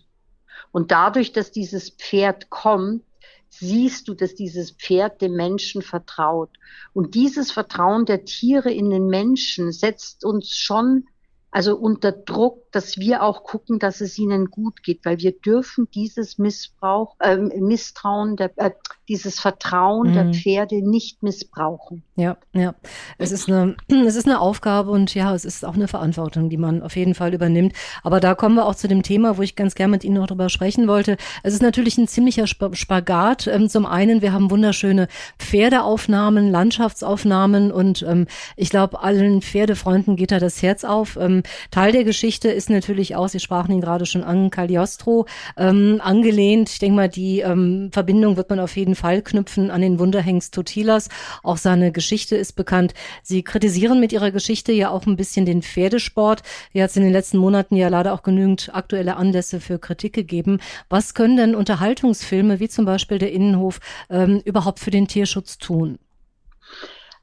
Und 0.71 0.91
dadurch, 0.91 1.33
dass 1.33 1.51
dieses 1.51 1.89
Pferd 1.89 2.49
kommt, 2.49 3.03
siehst 3.49 4.07
du, 4.07 4.13
dass 4.13 4.35
dieses 4.35 4.71
Pferd 4.71 5.21
dem 5.21 5.33
Menschen 5.33 5.81
vertraut. 5.81 6.49
Und 6.93 7.13
dieses 7.13 7.51
Vertrauen 7.51 8.05
der 8.05 8.23
Tiere 8.23 8.71
in 8.71 8.89
den 8.89 9.07
Menschen 9.07 9.73
setzt 9.73 10.23
uns 10.23 10.49
schon 10.49 11.07
also 11.53 11.77
unter 11.77 12.11
Druck, 12.11 12.63
dass 12.71 12.97
wir 12.97 13.21
auch 13.21 13.43
gucken, 13.43 13.77
dass 13.77 14.01
es 14.01 14.17
ihnen 14.17 14.49
gut 14.49 14.81
geht, 14.81 15.05
weil 15.05 15.19
wir 15.19 15.33
dürfen 15.33 15.87
dieses 15.93 16.39
Missbrauch, 16.39 17.15
äh, 17.19 17.37
Misstrauen, 17.37 18.35
der, 18.35 18.51
äh, 18.55 18.71
dieses 19.07 19.39
Vertrauen 19.39 20.09
mhm. 20.09 20.13
der 20.13 20.33
Pferde 20.33 20.81
nicht 20.81 21.21
missbrauchen. 21.21 22.01
Ja, 22.15 22.37
ja. 22.53 22.73
Es 23.19 23.31
ist 23.31 23.47
eine, 23.49 23.75
es 24.07 24.15
ist 24.15 24.25
eine 24.25 24.39
Aufgabe 24.39 24.89
und 24.89 25.13
ja, 25.13 25.35
es 25.35 25.45
ist 25.45 25.63
auch 25.63 25.75
eine 25.75 25.87
Verantwortung, 25.87 26.49
die 26.49 26.57
man 26.57 26.81
auf 26.81 26.95
jeden 26.95 27.13
Fall 27.13 27.35
übernimmt. 27.35 27.73
Aber 28.01 28.19
da 28.19 28.33
kommen 28.33 28.55
wir 28.55 28.65
auch 28.65 28.75
zu 28.75 28.87
dem 28.87 29.03
Thema, 29.03 29.37
wo 29.37 29.43
ich 29.43 29.55
ganz 29.55 29.75
gerne 29.75 29.91
mit 29.91 30.03
Ihnen 30.03 30.15
noch 30.15 30.27
drüber 30.27 30.49
sprechen 30.49 30.87
wollte. 30.87 31.17
Es 31.43 31.53
ist 31.53 31.61
natürlich 31.61 31.99
ein 31.99 32.07
ziemlicher 32.07 32.47
Spagat. 32.47 33.45
Ähm, 33.45 33.69
zum 33.69 33.85
einen, 33.85 34.23
wir 34.23 34.33
haben 34.33 34.49
wunderschöne 34.49 35.07
Pferdeaufnahmen, 35.37 36.49
Landschaftsaufnahmen 36.49 37.71
und 37.71 38.01
ähm, 38.09 38.25
ich 38.55 38.71
glaube, 38.71 39.03
allen 39.03 39.43
Pferdefreunden 39.43 40.15
geht 40.15 40.31
da 40.31 40.39
das 40.39 40.63
Herz 40.63 40.83
auf. 40.83 41.15
Ähm, 41.17 41.42
Teil 41.71 41.91
der 41.91 42.03
Geschichte 42.03 42.49
ist 42.49 42.69
natürlich 42.69 43.15
auch, 43.15 43.27
Sie 43.27 43.39
sprachen 43.39 43.71
ihn 43.73 43.81
gerade 43.81 44.05
schon 44.05 44.23
an, 44.23 44.49
Cagliostro 44.49 45.25
ähm, 45.57 45.99
angelehnt. 46.03 46.69
Ich 46.69 46.79
denke 46.79 46.95
mal, 46.95 47.09
die 47.09 47.39
ähm, 47.39 47.89
Verbindung 47.91 48.37
wird 48.37 48.49
man 48.49 48.59
auf 48.59 48.75
jeden 48.75 48.95
Fall 48.95 49.21
knüpfen 49.21 49.71
an 49.71 49.81
den 49.81 49.99
Wunderhengst 49.99 50.53
Totilas. 50.53 51.09
Auch 51.43 51.57
seine 51.57 51.91
Geschichte 51.91 52.35
ist 52.35 52.53
bekannt. 52.53 52.93
Sie 53.21 53.43
kritisieren 53.43 53.99
mit 53.99 54.11
Ihrer 54.13 54.31
Geschichte 54.31 54.71
ja 54.71 54.89
auch 54.89 55.05
ein 55.05 55.15
bisschen 55.15 55.45
den 55.45 55.61
Pferdesport. 55.61 56.43
Hier 56.71 56.83
hat 56.83 56.91
es 56.91 56.97
in 56.97 57.03
den 57.03 57.11
letzten 57.11 57.37
Monaten 57.37 57.75
ja 57.75 57.87
leider 57.87 58.13
auch 58.13 58.23
genügend 58.23 58.69
aktuelle 58.73 59.15
Anlässe 59.17 59.59
für 59.59 59.79
Kritik 59.79 60.13
gegeben. 60.13 60.59
Was 60.89 61.13
können 61.13 61.37
denn 61.37 61.55
Unterhaltungsfilme 61.55 62.59
wie 62.59 62.69
zum 62.69 62.85
Beispiel 62.85 63.17
der 63.17 63.31
Innenhof 63.31 63.79
ähm, 64.09 64.41
überhaupt 64.45 64.79
für 64.79 64.91
den 64.91 65.07
Tierschutz 65.07 65.57
tun? 65.57 65.99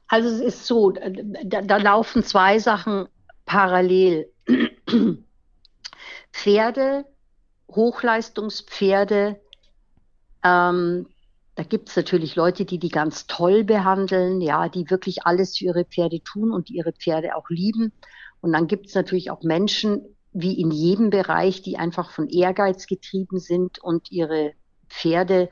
Also 0.07 0.27
es 0.27 0.41
ist 0.41 0.65
so, 0.65 0.91
da, 0.91 1.61
da 1.61 1.77
laufen 1.77 2.23
zwei 2.23 2.59
Sachen 2.59 3.07
parallel. 3.51 4.31
Pferde, 6.31 7.05
Hochleistungspferde, 7.69 9.41
ähm, 10.41 11.07
da 11.55 11.63
gibt 11.63 11.89
es 11.89 11.97
natürlich 11.97 12.37
Leute, 12.37 12.63
die 12.63 12.79
die 12.79 12.89
ganz 12.89 13.27
toll 13.27 13.65
behandeln, 13.65 14.39
ja, 14.39 14.69
die 14.69 14.89
wirklich 14.89 15.25
alles 15.25 15.57
für 15.57 15.65
ihre 15.65 15.83
Pferde 15.83 16.23
tun 16.23 16.51
und 16.51 16.69
ihre 16.69 16.93
Pferde 16.93 17.35
auch 17.35 17.49
lieben. 17.49 17.91
Und 18.39 18.53
dann 18.53 18.67
gibt 18.67 18.87
es 18.87 18.95
natürlich 18.95 19.31
auch 19.31 19.43
Menschen, 19.43 20.01
wie 20.31 20.53
in 20.59 20.71
jedem 20.71 21.09
Bereich, 21.09 21.61
die 21.61 21.77
einfach 21.77 22.11
von 22.11 22.29
Ehrgeiz 22.29 22.87
getrieben 22.87 23.37
sind 23.37 23.79
und 23.79 24.11
ihre 24.11 24.53
Pferde 24.87 25.49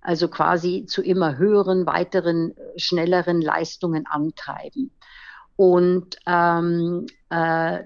also 0.00 0.28
quasi 0.28 0.86
zu 0.86 1.02
immer 1.02 1.36
höheren, 1.36 1.84
weiteren, 1.84 2.54
schnelleren 2.76 3.42
Leistungen 3.42 4.06
antreiben. 4.06 4.92
Und 5.60 6.16
ähm, 6.26 7.04
äh, 7.28 7.80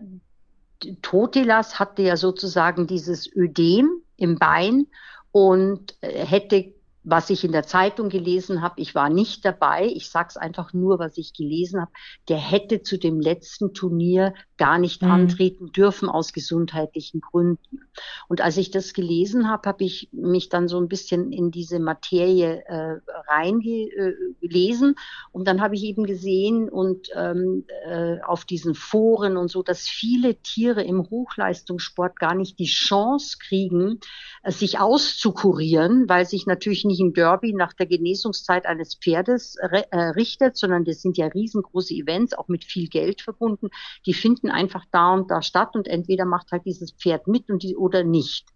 Totilas 1.02 1.80
hatte 1.80 2.02
ja 2.02 2.16
sozusagen 2.16 2.86
dieses 2.86 3.28
Ödem 3.34 4.00
im 4.16 4.38
Bein 4.38 4.86
und 5.32 5.96
äh, 6.00 6.24
hätte 6.24 6.72
was 7.02 7.30
ich 7.30 7.42
in 7.44 7.50
der 7.50 7.64
Zeitung 7.64 8.10
gelesen 8.10 8.62
habe, 8.62 8.80
ich 8.80 8.94
war 8.94 9.10
nicht 9.10 9.44
dabei, 9.44 9.86
ich 9.86 10.08
sag's 10.08 10.36
einfach 10.36 10.72
nur, 10.72 11.00
was 11.00 11.18
ich 11.18 11.34
gelesen 11.34 11.80
habe, 11.80 11.90
der 12.28 12.38
hätte 12.38 12.82
zu 12.82 12.96
dem 12.96 13.20
letzten 13.20 13.74
Turnier 13.74 14.34
gar 14.56 14.78
nicht 14.78 15.02
mhm. 15.02 15.10
antreten 15.10 15.72
dürfen 15.72 16.08
aus 16.08 16.32
gesundheitlichen 16.32 17.20
Gründen. 17.20 17.80
Und 18.28 18.40
als 18.40 18.56
ich 18.56 18.70
das 18.70 18.92
gelesen 18.92 19.48
habe, 19.48 19.68
habe 19.68 19.84
ich 19.84 20.08
mich 20.12 20.48
dann 20.48 20.68
so 20.68 20.78
ein 20.78 20.88
bisschen 20.88 21.32
in 21.32 21.50
diese 21.50 21.78
Materie 21.80 22.64
äh, 22.66 23.00
reingelesen 23.28 24.90
äh, 24.90 24.94
und 25.32 25.48
dann 25.48 25.60
habe 25.60 25.74
ich 25.74 25.84
eben 25.84 26.04
gesehen 26.04 26.68
und 26.68 27.08
ähm, 27.14 27.64
äh, 27.86 28.20
auf 28.20 28.44
diesen 28.44 28.74
Foren 28.74 29.36
und 29.36 29.48
so, 29.50 29.62
dass 29.62 29.88
viele 29.88 30.36
Tiere 30.36 30.82
im 30.82 31.08
Hochleistungssport 31.10 32.18
gar 32.18 32.34
nicht 32.34 32.58
die 32.58 32.66
Chance 32.66 33.38
kriegen, 33.40 34.00
äh, 34.42 34.52
sich 34.52 34.78
auszukurieren, 34.78 36.08
weil 36.08 36.26
sich 36.26 36.46
natürlich 36.46 36.84
nicht 36.84 37.00
im 37.00 37.12
Derby 37.12 37.52
nach 37.52 37.72
der 37.72 37.86
Genesungszeit 37.86 38.66
eines 38.66 38.94
Pferdes 38.94 39.56
äh, 39.56 39.96
richtet, 39.96 40.56
sondern 40.56 40.84
das 40.84 41.02
sind 41.02 41.16
ja 41.16 41.26
riesengroße 41.26 41.94
Events, 41.94 42.34
auch 42.34 42.48
mit 42.48 42.64
viel 42.64 42.88
Geld 42.88 43.20
verbunden. 43.20 43.70
Die 44.06 44.14
finden 44.14 44.43
einfach 44.50 44.84
da 44.90 45.12
und 45.12 45.30
da 45.30 45.42
statt 45.42 45.74
und 45.74 45.88
entweder 45.88 46.24
macht 46.24 46.52
halt 46.52 46.64
dieses 46.64 46.92
Pferd 46.92 47.26
mit 47.26 47.50
und 47.50 47.62
die 47.62 47.76
oder 47.76 48.04
nicht. 48.04 48.46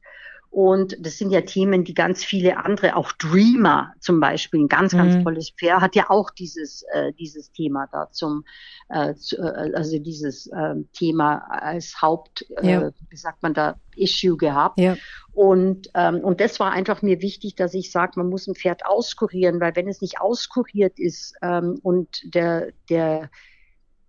Und 0.51 0.97
das 1.05 1.19
sind 1.19 1.31
ja 1.31 1.43
Themen, 1.43 1.85
die 1.85 1.93
ganz 1.93 2.25
viele 2.25 2.57
andere, 2.65 2.97
auch 2.97 3.13
Dreamer 3.13 3.93
zum 4.01 4.19
Beispiel, 4.19 4.61
ein 4.61 4.69
ganz, 4.69 4.93
ganz 4.93 5.17
mhm. 5.17 5.25
tolles 5.25 5.51
Pferd, 5.51 5.83
hat 5.83 5.95
ja 5.95 6.09
auch 6.09 6.31
dieses, 6.31 6.85
äh, 6.95 7.13
dieses 7.13 7.53
Thema 7.53 7.87
da 7.93 8.11
zum, 8.11 8.45
äh, 8.89 9.15
zu, 9.15 9.37
äh, 9.37 9.75
also 9.75 9.99
dieses 9.99 10.47
äh, 10.47 10.75
Thema 10.95 11.39
als 11.51 12.01
Haupt, 12.01 12.47
äh, 12.63 12.71
ja. 12.71 12.91
wie 13.11 13.17
sagt 13.17 13.43
man 13.43 13.53
da, 13.53 13.79
Issue 13.95 14.37
gehabt. 14.37 14.79
Ja. 14.81 14.97
Und, 15.33 15.91
ähm, 15.95 16.21
und 16.21 16.41
das 16.41 16.59
war 16.61 16.73
einfach 16.73 17.03
mir 17.03 17.21
wichtig, 17.21 17.55
dass 17.55 17.75
ich 17.75 17.93
sage, 17.93 18.13
man 18.17 18.29
muss 18.29 18.47
ein 18.47 18.55
Pferd 18.55 18.87
auskurieren, 18.87 19.61
weil 19.61 19.77
wenn 19.77 19.89
es 19.89 20.01
nicht 20.01 20.21
auskuriert 20.21 20.99
ist 20.99 21.35
ähm, 21.43 21.79
und 21.83 22.23
der, 22.35 22.69
der 22.89 23.29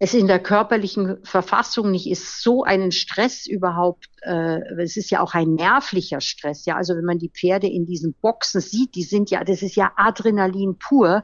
es 0.01 0.13
in 0.13 0.27
der 0.27 0.39
körperlichen 0.39 1.17
Verfassung 1.23 1.91
nicht 1.91 2.09
ist, 2.09 2.41
so 2.41 2.63
einen 2.63 2.93
Stress 2.93 3.45
überhaupt, 3.45 4.07
äh, 4.21 4.61
es 4.81 4.95
ist 4.95 5.11
ja 5.11 5.21
auch 5.21 5.33
ein 5.33 5.55
nervlicher 5.55 6.21
Stress, 6.21 6.65
ja, 6.65 6.77
also 6.77 6.95
wenn 6.95 7.03
man 7.03 7.19
die 7.19 7.29
Pferde 7.29 7.67
in 7.67 7.85
diesen 7.85 8.13
Boxen 8.13 8.61
sieht, 8.61 8.95
die 8.95 9.03
sind 9.03 9.29
ja, 9.29 9.43
das 9.43 9.61
ist 9.61 9.75
ja 9.75 9.91
Adrenalin 9.97 10.77
pur 10.79 11.23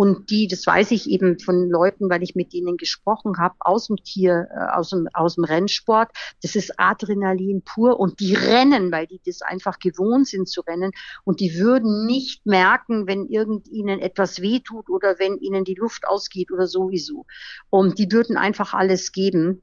und 0.00 0.30
die, 0.30 0.48
das 0.48 0.66
weiß 0.66 0.92
ich 0.92 1.10
eben 1.10 1.38
von 1.38 1.68
Leuten, 1.68 2.08
weil 2.08 2.22
ich 2.22 2.34
mit 2.34 2.54
denen 2.54 2.78
gesprochen 2.78 3.36
habe, 3.36 3.56
aus 3.60 3.88
dem 3.88 3.98
Tier, 3.98 4.48
äh, 4.50 4.78
aus 4.78 4.88
dem, 4.88 5.08
aus 5.12 5.34
dem 5.34 5.44
Rennsport, 5.44 6.10
das 6.40 6.56
ist 6.56 6.80
Adrenalin 6.80 7.60
pur 7.62 8.00
und 8.00 8.18
die 8.18 8.32
rennen, 8.32 8.90
weil 8.92 9.06
die 9.06 9.20
das 9.26 9.42
einfach 9.42 9.78
gewohnt 9.78 10.26
sind 10.26 10.48
zu 10.48 10.62
rennen 10.62 10.92
und 11.24 11.40
die 11.40 11.58
würden 11.58 12.06
nicht 12.06 12.46
merken, 12.46 13.06
wenn 13.06 13.26
irgend 13.26 13.68
ihnen 13.68 14.00
etwas 14.00 14.40
wehtut 14.40 14.88
oder 14.88 15.18
wenn 15.18 15.36
ihnen 15.36 15.64
die 15.64 15.74
Luft 15.74 16.08
ausgeht 16.08 16.50
oder 16.50 16.66
sowieso. 16.66 17.26
Und 17.68 17.98
die 17.98 18.10
würden 18.10 18.38
einfach 18.38 18.72
alles 18.72 19.12
geben. 19.12 19.60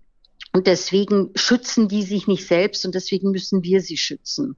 Und 0.57 0.65
deswegen 0.65 1.29
schützen 1.35 1.87
die 1.87 2.01
sich 2.01 2.25
nicht 2.25 2.47
selbst 2.47 2.83
und 2.83 2.95
deswegen 2.95 3.29
müssen 3.29 3.61
wir 3.61 3.79
sie 3.79 3.95
schützen. 3.95 4.55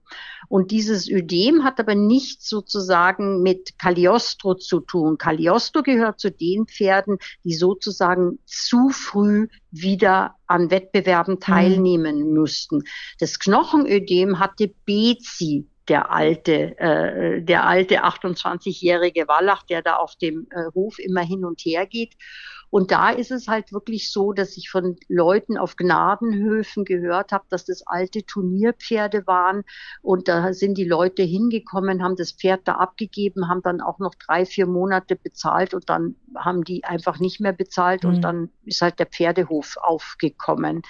Und 0.48 0.72
dieses 0.72 1.10
Ödem 1.10 1.66
hat 1.66 1.78
aber 1.78 1.94
nichts 1.94 2.48
sozusagen 2.48 3.42
mit 3.42 3.78
Cagliostro 3.78 4.56
zu 4.56 4.80
tun. 4.80 5.18
Cagliostro 5.18 5.84
gehört 5.84 6.22
zu 6.22 6.32
den 6.32 6.68
Pferden, 6.68 7.18
die 7.44 7.54
sozusagen 7.54 8.40
zu 8.46 8.88
früh 8.88 9.50
wieder 9.72 10.36
an 10.48 10.72
Wettbewerben 10.72 11.34
mhm. 11.34 11.40
teilnehmen 11.42 12.30
mhm. 12.30 12.32
müssten. 12.32 12.84
Das 13.20 13.38
Knochenödem 13.38 14.40
hatte 14.40 14.74
Bezi 14.86 15.68
der 15.90 16.12
alte, 16.12 16.78
äh, 16.80 17.42
der 17.42 17.66
alte 17.66 18.04
28-jährige 18.04 19.28
Wallach, 19.28 19.64
der 19.64 19.82
da 19.82 19.98
auf 19.98 20.16
dem 20.16 20.48
äh, 20.52 20.72
Hof 20.74 21.00
immer 21.00 21.22
hin 21.22 21.44
und 21.44 21.62
her 21.62 21.86
geht. 21.86 22.16
Und 22.70 22.92
da 22.92 23.10
ist 23.10 23.32
es 23.32 23.48
halt 23.48 23.74
wirklich 23.74 24.12
so, 24.12 24.32
dass 24.32 24.56
ich 24.56 24.70
von 24.70 24.96
Leuten 25.08 25.58
auf 25.58 25.76
Gnadenhöfen 25.76 26.86
gehört 26.86 27.32
habe, 27.32 27.46
dass 27.50 27.66
das 27.66 27.86
alte 27.88 28.24
Turnierpferde 28.24 29.26
waren. 29.26 29.64
Und 30.02 30.28
da 30.28 30.54
sind 30.54 30.78
die 30.78 30.86
Leute 30.86 31.24
hingekommen, 31.24 32.04
haben 32.04 32.16
das 32.16 32.32
Pferd 32.32 32.62
da 32.66 32.74
abgegeben, 32.74 33.48
haben 33.48 33.64
dann 33.64 33.82
auch 33.82 34.00
noch 34.00 34.14
drei, 34.16 34.46
vier 34.46 34.68
Monate 34.68 35.16
bezahlt 35.16 35.74
und 35.74 35.90
dann 35.90 36.16
haben 36.36 36.64
die 36.64 36.84
einfach 36.84 37.20
nicht 37.20 37.40
mehr 37.40 37.54
bezahlt 37.54 38.04
mhm. 38.04 38.10
und 38.10 38.22
dann 38.22 38.50
ist 38.66 38.82
halt 38.82 39.00
der 39.00 39.08
Pferdehof 39.08 39.78
aufgekommen 39.78 40.84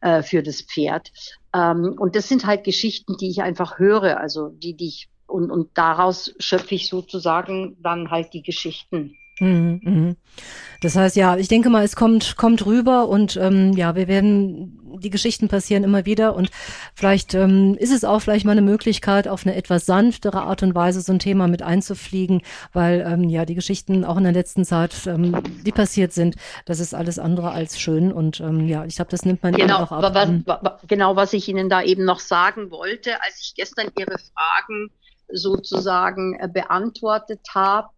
äh, 0.00 0.22
für 0.22 0.42
das 0.42 0.62
Pferd. 0.62 1.12
Ähm, 1.56 1.94
und 1.98 2.16
das 2.16 2.28
sind 2.28 2.44
halt 2.44 2.64
Geschichten, 2.64 3.16
die 3.16 3.30
ich 3.30 3.42
einfach 3.42 3.78
höre, 3.78 4.20
also 4.20 4.48
die, 4.48 4.74
die 4.74 4.88
ich 4.88 5.08
und, 5.26 5.50
und 5.50 5.76
daraus 5.76 6.34
schöpfe 6.38 6.74
ich 6.74 6.88
sozusagen 6.88 7.76
dann 7.82 8.10
halt 8.10 8.32
die 8.32 8.42
Geschichten. 8.42 9.16
Mhm, 9.40 9.80
mhm. 9.82 10.16
Das 10.80 10.96
heißt, 10.96 11.16
ja, 11.16 11.36
ich 11.36 11.48
denke 11.48 11.70
mal, 11.70 11.84
es 11.84 11.96
kommt, 11.96 12.36
kommt 12.36 12.64
rüber 12.66 13.08
und 13.08 13.36
ähm, 13.36 13.72
ja, 13.72 13.94
wir 13.94 14.08
werden, 14.08 14.98
die 14.98 15.10
Geschichten 15.10 15.48
passieren 15.48 15.84
immer 15.84 16.06
wieder 16.06 16.34
und 16.34 16.50
vielleicht 16.94 17.34
ähm, 17.34 17.76
ist 17.78 17.92
es 17.92 18.04
auch 18.04 18.20
vielleicht 18.20 18.46
mal 18.46 18.52
eine 18.52 18.62
Möglichkeit, 18.62 19.28
auf 19.28 19.44
eine 19.44 19.54
etwas 19.54 19.84
sanftere 19.84 20.42
Art 20.42 20.62
und 20.62 20.74
Weise 20.74 21.00
so 21.00 21.12
ein 21.12 21.18
Thema 21.18 21.48
mit 21.48 21.62
einzufliegen, 21.62 22.42
weil 22.72 23.06
ähm, 23.06 23.28
ja, 23.28 23.44
die 23.44 23.54
Geschichten 23.54 24.04
auch 24.04 24.16
in 24.16 24.24
der 24.24 24.32
letzten 24.32 24.64
Zeit, 24.64 25.06
ähm, 25.06 25.42
die 25.64 25.72
passiert 25.72 26.12
sind, 26.12 26.36
das 26.64 26.80
ist 26.80 26.94
alles 26.94 27.18
andere 27.18 27.50
als 27.50 27.78
schön 27.78 28.12
und 28.12 28.40
ähm, 28.40 28.66
ja, 28.68 28.84
ich 28.84 28.96
glaube, 28.96 29.10
das 29.10 29.24
nimmt 29.24 29.42
man 29.42 29.52
genau, 29.52 29.82
auch 29.82 29.92
ab. 29.92 30.14
Was, 30.14 30.86
genau, 30.86 31.16
was 31.16 31.32
ich 31.32 31.48
Ihnen 31.48 31.68
da 31.68 31.82
eben 31.82 32.04
noch 32.04 32.20
sagen 32.20 32.70
wollte, 32.70 33.22
als 33.22 33.40
ich 33.40 33.54
gestern 33.54 33.90
Ihre 33.98 34.16
Fragen 34.18 34.90
sozusagen 35.28 36.38
äh, 36.38 36.48
beantwortet 36.48 37.40
habe, 37.54 37.88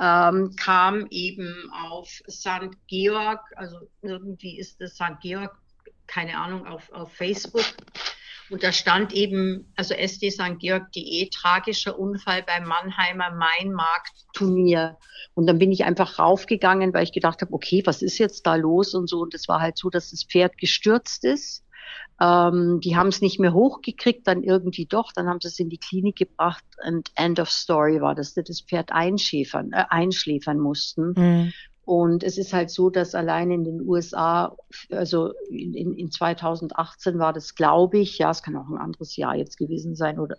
ähm, 0.00 0.54
kam 0.56 1.06
eben 1.10 1.70
auf 1.72 2.08
St. 2.28 2.76
Georg, 2.86 3.40
also 3.56 3.78
irgendwie 4.00 4.58
ist 4.58 4.80
das 4.80 4.94
St. 4.94 5.20
Georg, 5.20 5.56
keine 6.06 6.38
Ahnung, 6.38 6.66
auf, 6.66 6.90
auf 6.92 7.12
Facebook. 7.12 7.64
Und 8.50 8.62
da 8.62 8.72
stand 8.72 9.14
eben, 9.14 9.72
also 9.76 9.94
sdstgeorg.de, 9.94 11.30
tragischer 11.30 11.98
Unfall 11.98 12.42
beim 12.42 12.64
Mannheimer 12.64 13.30
Mainmarkt-Turnier. 13.30 14.98
Und 15.34 15.46
dann 15.46 15.58
bin 15.58 15.72
ich 15.72 15.84
einfach 15.84 16.18
raufgegangen, 16.18 16.92
weil 16.92 17.04
ich 17.04 17.12
gedacht 17.12 17.40
habe, 17.40 17.52
okay, 17.54 17.82
was 17.86 18.02
ist 18.02 18.18
jetzt 18.18 18.46
da 18.46 18.56
los 18.56 18.94
und 18.94 19.08
so. 19.08 19.20
Und 19.20 19.32
es 19.32 19.48
war 19.48 19.60
halt 19.60 19.78
so, 19.78 19.88
dass 19.88 20.10
das 20.10 20.24
Pferd 20.24 20.58
gestürzt 20.58 21.24
ist 21.24 21.64
ähm, 22.20 22.80
die 22.80 22.96
haben 22.96 23.08
es 23.08 23.20
nicht 23.20 23.40
mehr 23.40 23.52
hochgekriegt, 23.52 24.26
dann 24.26 24.42
irgendwie 24.42 24.86
doch, 24.86 25.12
dann 25.12 25.28
haben 25.28 25.40
sie 25.40 25.48
es 25.48 25.58
in 25.58 25.68
die 25.68 25.78
Klinik 25.78 26.16
gebracht 26.16 26.64
und 26.86 27.10
End 27.16 27.40
of 27.40 27.50
Story 27.50 28.00
war, 28.00 28.14
dass 28.14 28.34
sie 28.34 28.42
das 28.42 28.60
Pferd 28.60 28.92
einschläfern, 28.92 29.72
äh, 29.72 29.84
einschläfern 29.88 30.58
mussten. 30.58 31.14
Mhm. 31.16 31.52
Und 31.84 32.22
es 32.22 32.38
ist 32.38 32.52
halt 32.52 32.70
so, 32.70 32.90
dass 32.90 33.14
allein 33.14 33.50
in 33.50 33.64
den 33.64 33.80
USA, 33.80 34.56
also 34.90 35.32
in, 35.50 35.94
in 35.96 36.10
2018 36.12 37.18
war 37.18 37.32
das, 37.32 37.56
glaube 37.56 37.98
ich, 37.98 38.18
ja, 38.18 38.30
es 38.30 38.42
kann 38.42 38.56
auch 38.56 38.68
ein 38.68 38.78
anderes 38.78 39.16
Jahr 39.16 39.34
jetzt 39.34 39.56
gewesen 39.56 39.96
sein, 39.96 40.20
oder 40.20 40.36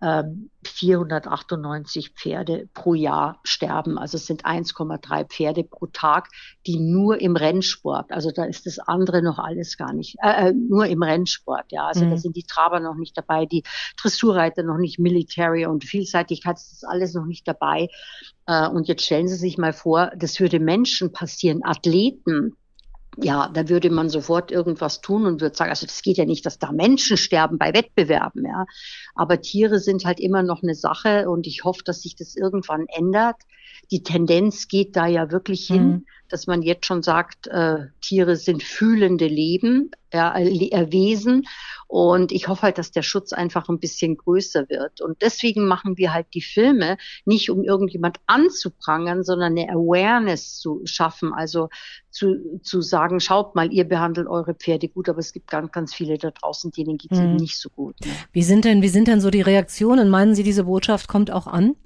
ähm, 0.00 0.50
498 0.64 2.10
Pferde 2.10 2.68
pro 2.74 2.94
Jahr 2.94 3.40
sterben. 3.42 3.98
Also 3.98 4.16
es 4.16 4.26
sind 4.26 4.44
1,3 4.44 5.24
Pferde 5.24 5.64
pro 5.64 5.86
Tag, 5.86 6.28
die 6.66 6.78
nur 6.78 7.20
im 7.20 7.34
Rennsport, 7.34 8.12
also 8.12 8.30
da 8.30 8.44
ist 8.44 8.66
das 8.66 8.78
andere 8.78 9.20
noch 9.20 9.40
alles 9.40 9.76
gar 9.76 9.92
nicht, 9.92 10.16
äh, 10.22 10.50
äh 10.50 10.52
nur 10.52 10.86
im 10.86 11.02
Rennsport, 11.02 11.72
ja. 11.72 11.88
Also 11.88 12.04
mhm. 12.04 12.10
da 12.10 12.16
sind 12.18 12.36
die 12.36 12.44
Traber 12.44 12.78
noch 12.78 12.94
nicht 12.94 13.18
dabei, 13.18 13.46
die 13.46 13.64
Dressurreiter 14.00 14.62
noch 14.62 14.78
nicht, 14.78 15.00
Military 15.00 15.66
und 15.66 15.84
Vielseitigkeit 15.84 16.56
ist 16.56 16.86
alles 16.86 17.14
noch 17.14 17.26
nicht 17.26 17.48
dabei. 17.48 17.88
Äh, 18.46 18.68
und 18.68 18.88
jetzt 18.88 19.04
stellen 19.04 19.28
Sie 19.28 19.36
sich 19.36 19.58
mal 19.58 19.72
vor, 19.72 20.12
das 20.16 20.40
würde 20.40 20.60
Menschen 20.60 21.12
passieren, 21.12 21.60
Athleten. 21.64 22.56
Ja, 23.16 23.48
da 23.48 23.68
würde 23.68 23.90
man 23.90 24.08
sofort 24.08 24.50
irgendwas 24.50 25.00
tun 25.00 25.24
und 25.26 25.40
würde 25.40 25.54
sagen, 25.54 25.70
also 25.70 25.86
das 25.86 26.02
geht 26.02 26.16
ja 26.16 26.24
nicht, 26.24 26.44
dass 26.46 26.58
da 26.58 26.72
Menschen 26.72 27.16
sterben 27.16 27.58
bei 27.58 27.72
Wettbewerben, 27.72 28.44
ja. 28.44 28.66
Aber 29.14 29.40
Tiere 29.40 29.78
sind 29.78 30.04
halt 30.04 30.18
immer 30.18 30.42
noch 30.42 30.64
eine 30.64 30.74
Sache 30.74 31.30
und 31.30 31.46
ich 31.46 31.62
hoffe, 31.62 31.82
dass 31.84 32.02
sich 32.02 32.16
das 32.16 32.34
irgendwann 32.34 32.86
ändert. 32.88 33.36
Die 33.90 34.02
Tendenz 34.02 34.68
geht 34.68 34.96
da 34.96 35.06
ja 35.06 35.30
wirklich 35.30 35.66
hin, 35.66 35.86
mhm. 35.86 36.06
dass 36.28 36.46
man 36.46 36.62
jetzt 36.62 36.86
schon 36.86 37.02
sagt, 37.02 37.46
äh, 37.48 37.86
Tiere 38.00 38.36
sind 38.36 38.62
fühlende 38.62 39.26
Leben, 39.26 39.90
ja, 40.12 40.36
äh, 40.38 40.92
Wesen 40.92 41.46
und 41.94 42.32
ich 42.32 42.48
hoffe 42.48 42.62
halt, 42.62 42.78
dass 42.78 42.90
der 42.90 43.02
Schutz 43.02 43.32
einfach 43.32 43.68
ein 43.68 43.78
bisschen 43.78 44.16
größer 44.16 44.68
wird. 44.68 45.00
Und 45.00 45.22
deswegen 45.22 45.66
machen 45.66 45.96
wir 45.96 46.12
halt 46.12 46.26
die 46.34 46.40
Filme 46.40 46.96
nicht, 47.24 47.50
um 47.50 47.62
irgendjemand 47.62 48.18
anzuprangern, 48.26 49.22
sondern 49.22 49.56
eine 49.56 49.70
Awareness 49.70 50.58
zu 50.58 50.80
schaffen. 50.86 51.32
Also 51.32 51.68
zu, 52.10 52.60
zu 52.62 52.80
sagen, 52.80 53.20
schaut 53.20 53.54
mal, 53.54 53.72
ihr 53.72 53.84
behandelt 53.84 54.26
eure 54.26 54.54
Pferde 54.54 54.88
gut, 54.88 55.08
aber 55.08 55.18
es 55.18 55.32
gibt 55.32 55.48
ganz, 55.48 55.70
ganz 55.72 55.94
viele 55.94 56.18
da 56.18 56.30
draußen, 56.30 56.72
denen 56.72 56.98
geht 56.98 57.12
es 57.12 57.18
mhm. 57.18 57.36
nicht 57.36 57.58
so 57.60 57.68
gut. 57.70 57.94
Ne? 58.04 58.12
Wie 58.32 58.42
sind 58.42 58.64
denn, 58.64 58.82
wie 58.82 58.88
sind 58.88 59.06
denn 59.06 59.20
so 59.20 59.30
die 59.30 59.42
Reaktionen? 59.42 60.08
Meinen 60.08 60.34
Sie, 60.34 60.42
diese 60.42 60.64
Botschaft 60.64 61.06
kommt 61.06 61.30
auch 61.30 61.46
an? 61.46 61.76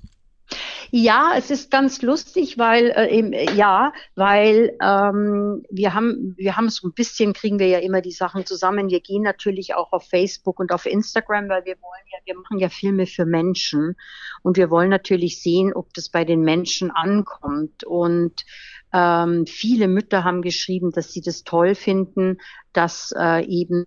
Ja, 0.90 1.32
es 1.36 1.50
ist 1.50 1.70
ganz 1.70 2.00
lustig, 2.00 2.56
weil 2.56 2.90
äh, 2.90 3.14
eben, 3.14 3.32
ja, 3.56 3.92
weil 4.14 4.76
ähm, 4.82 5.62
wir 5.70 5.92
haben 5.92 6.34
wir 6.36 6.56
haben 6.56 6.70
so 6.70 6.88
ein 6.88 6.94
bisschen 6.94 7.34
kriegen 7.34 7.58
wir 7.58 7.66
ja 7.68 7.78
immer 7.78 8.00
die 8.00 8.12
Sachen 8.12 8.46
zusammen. 8.46 8.88
Wir 8.88 9.00
gehen 9.00 9.22
natürlich 9.22 9.74
auch 9.74 9.92
auf 9.92 10.08
Facebook 10.08 10.58
und 10.58 10.72
auf 10.72 10.86
Instagram, 10.86 11.48
weil 11.48 11.64
wir 11.66 11.76
wollen 11.80 12.06
ja 12.10 12.18
wir 12.24 12.40
machen 12.40 12.58
ja 12.58 12.70
Filme 12.70 13.06
für 13.06 13.26
Menschen 13.26 13.96
und 14.42 14.56
wir 14.56 14.70
wollen 14.70 14.88
natürlich 14.88 15.42
sehen, 15.42 15.74
ob 15.74 15.92
das 15.92 16.08
bei 16.08 16.24
den 16.24 16.40
Menschen 16.40 16.90
ankommt 16.90 17.84
und 17.84 18.44
ähm, 18.92 19.46
viele 19.46 19.88
Mütter 19.88 20.24
haben 20.24 20.40
geschrieben, 20.40 20.90
dass 20.92 21.12
sie 21.12 21.20
das 21.20 21.44
toll 21.44 21.74
finden, 21.74 22.38
dass 22.72 23.12
äh, 23.18 23.44
eben 23.44 23.84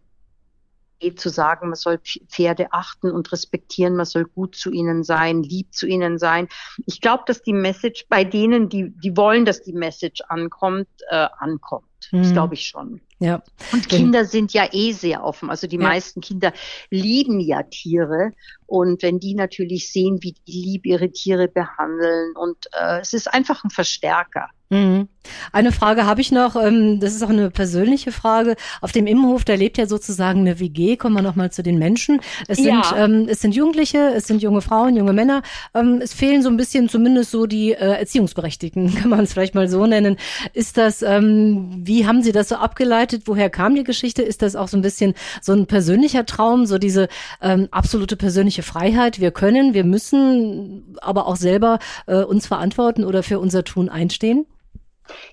zu 1.09 1.29
sagen, 1.29 1.67
man 1.69 1.75
soll 1.75 1.99
Pferde 2.27 2.71
achten 2.71 3.11
und 3.11 3.31
respektieren, 3.31 3.95
man 3.95 4.05
soll 4.05 4.25
gut 4.25 4.55
zu 4.55 4.71
ihnen 4.71 5.03
sein, 5.03 5.43
lieb 5.43 5.73
zu 5.73 5.87
ihnen 5.87 6.17
sein. 6.17 6.47
Ich 6.85 7.01
glaube, 7.01 7.23
dass 7.25 7.41
die 7.41 7.53
Message 7.53 8.05
bei 8.09 8.23
denen, 8.23 8.69
die, 8.69 8.91
die 9.03 9.17
wollen, 9.17 9.45
dass 9.45 9.63
die 9.63 9.73
Message 9.73 10.21
ankommt, 10.27 10.87
äh, 11.09 11.27
ankommt. 11.39 11.85
Das 12.11 12.29
mhm. 12.29 12.33
glaube 12.33 12.53
ich 12.53 12.67
schon. 12.67 13.01
Ja. 13.21 13.43
Und 13.71 13.87
Kinder 13.87 14.25
sind 14.25 14.51
ja 14.51 14.67
eh 14.71 14.93
sehr 14.93 15.23
offen. 15.23 15.51
Also 15.51 15.67
die 15.67 15.75
ja. 15.75 15.83
meisten 15.83 16.21
Kinder 16.21 16.53
lieben 16.89 17.39
ja 17.39 17.61
Tiere. 17.61 18.31
Und 18.65 19.03
wenn 19.03 19.19
die 19.19 19.35
natürlich 19.35 19.91
sehen, 19.91 20.17
wie 20.21 20.33
die 20.47 20.51
lieb 20.51 20.87
ihre 20.87 21.11
Tiere 21.11 21.47
behandeln 21.47 22.35
und 22.35 22.65
äh, 22.71 22.99
es 23.01 23.13
ist 23.13 23.31
einfach 23.31 23.63
ein 23.63 23.69
Verstärker. 23.69 24.49
Mhm. 24.71 25.09
Eine 25.51 25.73
Frage 25.73 26.05
habe 26.05 26.21
ich 26.21 26.31
noch, 26.31 26.55
ähm, 26.55 27.01
das 27.01 27.13
ist 27.13 27.21
auch 27.23 27.29
eine 27.29 27.51
persönliche 27.51 28.13
Frage. 28.13 28.55
Auf 28.79 28.93
dem 28.93 29.05
Immenhof, 29.05 29.43
da 29.43 29.53
lebt 29.53 29.77
ja 29.77 29.85
sozusagen 29.85 30.39
eine 30.39 30.61
WG, 30.61 30.95
kommen 30.95 31.13
wir 31.15 31.21
nochmal 31.21 31.51
zu 31.51 31.61
den 31.61 31.77
Menschen. 31.77 32.21
Es 32.47 32.57
sind, 32.57 32.67
ja. 32.67 32.95
ähm, 32.95 33.27
es 33.29 33.41
sind 33.41 33.53
Jugendliche, 33.53 34.13
es 34.15 34.27
sind 34.27 34.41
junge 34.41 34.61
Frauen, 34.61 34.95
junge 34.95 35.11
Männer. 35.11 35.41
Ähm, 35.75 35.99
es 36.01 36.13
fehlen 36.13 36.41
so 36.41 36.49
ein 36.49 36.55
bisschen 36.55 36.87
zumindest 36.87 37.31
so 37.31 37.47
die 37.47 37.73
äh, 37.73 37.99
Erziehungsberechtigten, 37.99 38.95
kann 39.01 39.09
man 39.09 39.25
es 39.25 39.33
vielleicht 39.33 39.55
mal 39.55 39.67
so 39.67 39.85
nennen. 39.85 40.15
Ist 40.53 40.77
das, 40.77 41.01
ähm, 41.01 41.69
wie 41.85 42.07
haben 42.07 42.23
Sie 42.23 42.31
das 42.31 42.47
so 42.47 42.55
abgeleitet? 42.55 43.10
Woher 43.25 43.49
kam 43.49 43.75
die 43.75 43.83
Geschichte? 43.83 44.21
Ist 44.21 44.41
das 44.41 44.55
auch 44.55 44.67
so 44.67 44.77
ein 44.77 44.81
bisschen 44.81 45.13
so 45.41 45.53
ein 45.53 45.65
persönlicher 45.65 46.25
Traum, 46.25 46.65
so 46.65 46.77
diese 46.77 47.07
ähm, 47.41 47.67
absolute 47.71 48.15
persönliche 48.15 48.63
Freiheit? 48.63 49.19
Wir 49.19 49.31
können, 49.31 49.73
wir 49.73 49.83
müssen 49.83 50.95
aber 51.01 51.27
auch 51.27 51.35
selber 51.35 51.79
äh, 52.07 52.23
uns 52.23 52.47
verantworten 52.47 53.03
oder 53.03 53.23
für 53.23 53.39
unser 53.39 53.63
Tun 53.63 53.89
einstehen? 53.89 54.45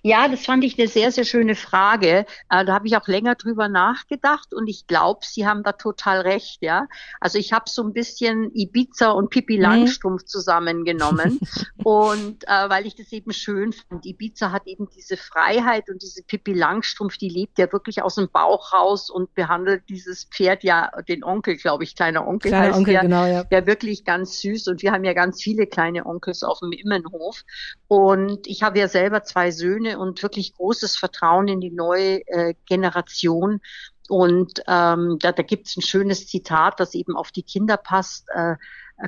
Ja, 0.03 0.29
das 0.29 0.45
fand 0.45 0.65
ich 0.65 0.79
eine 0.79 0.89
sehr, 0.89 1.11
sehr 1.13 1.25
schöne 1.25 1.55
Frage. 1.55 2.27
Äh, 2.51 2.65
da 2.65 2.75
habe 2.75 2.87
ich 2.87 2.97
auch 2.97 3.07
länger 3.07 3.35
drüber 3.35 3.69
nachgedacht 3.69 4.55
und 4.55 4.69
ich 4.69 4.87
glaube, 4.87 5.21
Sie 5.23 5.47
haben 5.47 5.63
da 5.63 5.73
total 5.73 6.21
recht, 6.21 6.59
ja. 6.61 6.87
Also 7.21 7.39
ich 7.39 7.53
habe 7.53 7.65
so 7.69 7.83
ein 7.83 7.93
bisschen 7.93 8.51
Ibiza 8.55 9.11
und 9.11 9.31
Pippi 9.31 9.57
mhm. 9.57 9.63
Langstrumpf 9.63 10.25
zusammengenommen 10.25 11.41
und 11.85 12.45
äh, 12.47 12.69
weil 12.69 12.87
ich 12.87 12.95
das 12.95 13.13
eben 13.13 13.33
schön 13.33 13.73
fand. 13.73 14.07
Ibiza 14.07 14.53
hat 14.53 14.67
eben 14.67 14.89
diese 14.97 15.17
Freiheit 15.17 15.89
und 15.89 16.03
diese 16.03 16.23
Pippi 16.23 16.53
Langstrumpf, 16.53 17.17
die 17.17 17.29
lebt 17.29 17.59
ja 17.59 17.71
wirklich 17.73 18.03
aus 18.03 18.17
dem 18.17 18.29
Bauch 18.31 18.73
raus 18.73 19.11
und 19.11 19.35
behandelt 19.35 19.83
dieses 19.89 20.25
Pferd 20.25 20.65
ja, 20.65 20.91
den 21.09 21.25
Onkel, 21.25 21.57
glaube 21.57 21.85
ich, 21.85 21.95
kleiner 21.97 22.27
Onkel 22.27 22.51
kleiner 22.51 22.67
heißt 22.67 22.79
Onkel, 22.79 22.93
der, 22.95 23.03
genau, 23.03 23.27
ja. 23.27 23.45
der 23.45 23.67
wirklich 23.67 24.05
ganz 24.05 24.41
süß 24.41 24.69
und 24.69 24.83
wir 24.83 24.93
haben 24.93 25.05
ja 25.05 25.13
ganz 25.13 25.43
viele 25.43 25.67
kleine 25.67 26.07
Onkels 26.07 26.43
auf 26.43 26.61
dem 26.61 26.73
Immenhof 26.73 27.45
und 27.87 28.47
ich 28.47 28.63
habe 28.63 28.79
ja 28.79 28.89
selber 28.89 29.23
zwei 29.23 29.51
Söhne 29.51 29.68
und 29.77 30.23
wirklich 30.23 30.55
großes 30.55 30.97
Vertrauen 30.97 31.49
in 31.49 31.61
die 31.61 31.71
neue 31.71 32.27
äh, 32.27 32.55
Generation. 32.67 33.61
Und 34.09 34.63
ähm, 34.67 35.19
da, 35.21 35.33
da 35.33 35.43
gibt 35.43 35.67
es 35.67 35.77
ein 35.77 35.83
schönes 35.83 36.27
Zitat, 36.27 36.81
das 36.81 36.95
eben 36.95 37.17
auf 37.17 37.31
die 37.31 37.43
Kinder 37.43 37.77
passt. 37.77 38.27
Äh, 38.35 38.57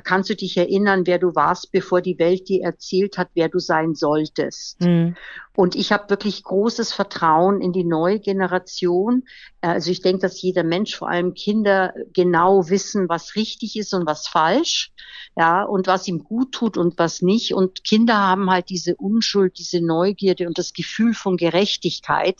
kannst 0.03 0.29
du 0.29 0.35
dich 0.35 0.55
erinnern, 0.55 1.05
wer 1.05 1.19
du 1.19 1.35
warst, 1.35 1.71
bevor 1.71 2.01
die 2.01 2.17
Welt 2.17 2.47
dir 2.47 2.63
erzählt 2.63 3.17
hat, 3.17 3.29
wer 3.33 3.49
du 3.49 3.59
sein 3.59 3.93
solltest. 3.93 4.79
Mhm. 4.81 5.15
Und 5.53 5.75
ich 5.75 5.91
habe 5.91 6.09
wirklich 6.09 6.43
großes 6.43 6.93
Vertrauen 6.93 7.59
in 7.59 7.73
die 7.73 7.83
neue 7.83 8.19
Generation. 8.19 9.23
Also 9.59 9.91
ich 9.91 10.01
denke, 10.01 10.21
dass 10.21 10.41
jeder 10.41 10.63
Mensch, 10.63 10.95
vor 10.95 11.09
allem 11.09 11.33
Kinder, 11.33 11.93
genau 12.13 12.69
wissen, 12.69 13.09
was 13.09 13.35
richtig 13.35 13.75
ist 13.75 13.93
und 13.93 14.05
was 14.05 14.27
falsch, 14.27 14.93
ja, 15.37 15.63
und 15.63 15.87
was 15.87 16.07
ihm 16.07 16.23
gut 16.23 16.53
tut 16.53 16.77
und 16.77 16.97
was 16.97 17.21
nicht. 17.21 17.53
Und 17.53 17.83
Kinder 17.83 18.15
haben 18.15 18.49
halt 18.49 18.69
diese 18.69 18.95
Unschuld, 18.95 19.59
diese 19.59 19.85
Neugierde 19.85 20.47
und 20.47 20.57
das 20.57 20.71
Gefühl 20.71 21.13
von 21.13 21.35
Gerechtigkeit. 21.35 22.37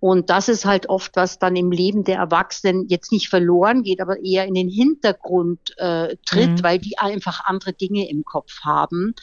Und 0.00 0.30
das 0.30 0.48
ist 0.48 0.64
halt 0.64 0.88
oft, 0.88 1.16
was 1.16 1.38
dann 1.38 1.56
im 1.56 1.72
Leben 1.72 2.04
der 2.04 2.18
Erwachsenen 2.18 2.86
jetzt 2.88 3.10
nicht 3.10 3.28
verloren 3.28 3.82
geht, 3.82 4.00
aber 4.00 4.22
eher 4.22 4.46
in 4.46 4.54
den 4.54 4.68
Hintergrund 4.68 5.74
äh, 5.76 6.16
tritt, 6.24 6.50
mhm. 6.50 6.62
weil 6.62 6.78
die 6.78 6.98
einfach 6.98 7.44
andere 7.44 7.72
Dinge 7.72 8.08
im 8.08 8.24
Kopf 8.24 8.60
haben. 8.62 9.14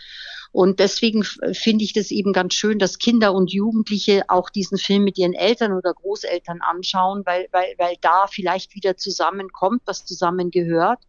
Und 0.55 0.79
deswegen 0.79 1.25
finde 1.51 1.83
ich 1.83 1.91
das 1.91 2.11
eben 2.11 2.31
ganz 2.31 2.53
schön, 2.53 2.79
dass 2.79 2.97
Kinder 2.97 3.33
und 3.33 3.51
Jugendliche 3.51 4.23
auch 4.29 4.49
diesen 4.49 4.77
Film 4.77 5.03
mit 5.03 5.17
ihren 5.17 5.33
Eltern 5.33 5.73
oder 5.73 5.93
Großeltern 5.93 6.61
anschauen, 6.61 7.23
weil, 7.25 7.49
weil, 7.51 7.75
weil 7.77 7.95
da 7.99 8.27
vielleicht 8.27 8.73
wieder 8.73 8.95
zusammenkommt, 8.95 9.81
was 9.85 10.05
zusammengehört. 10.05 10.99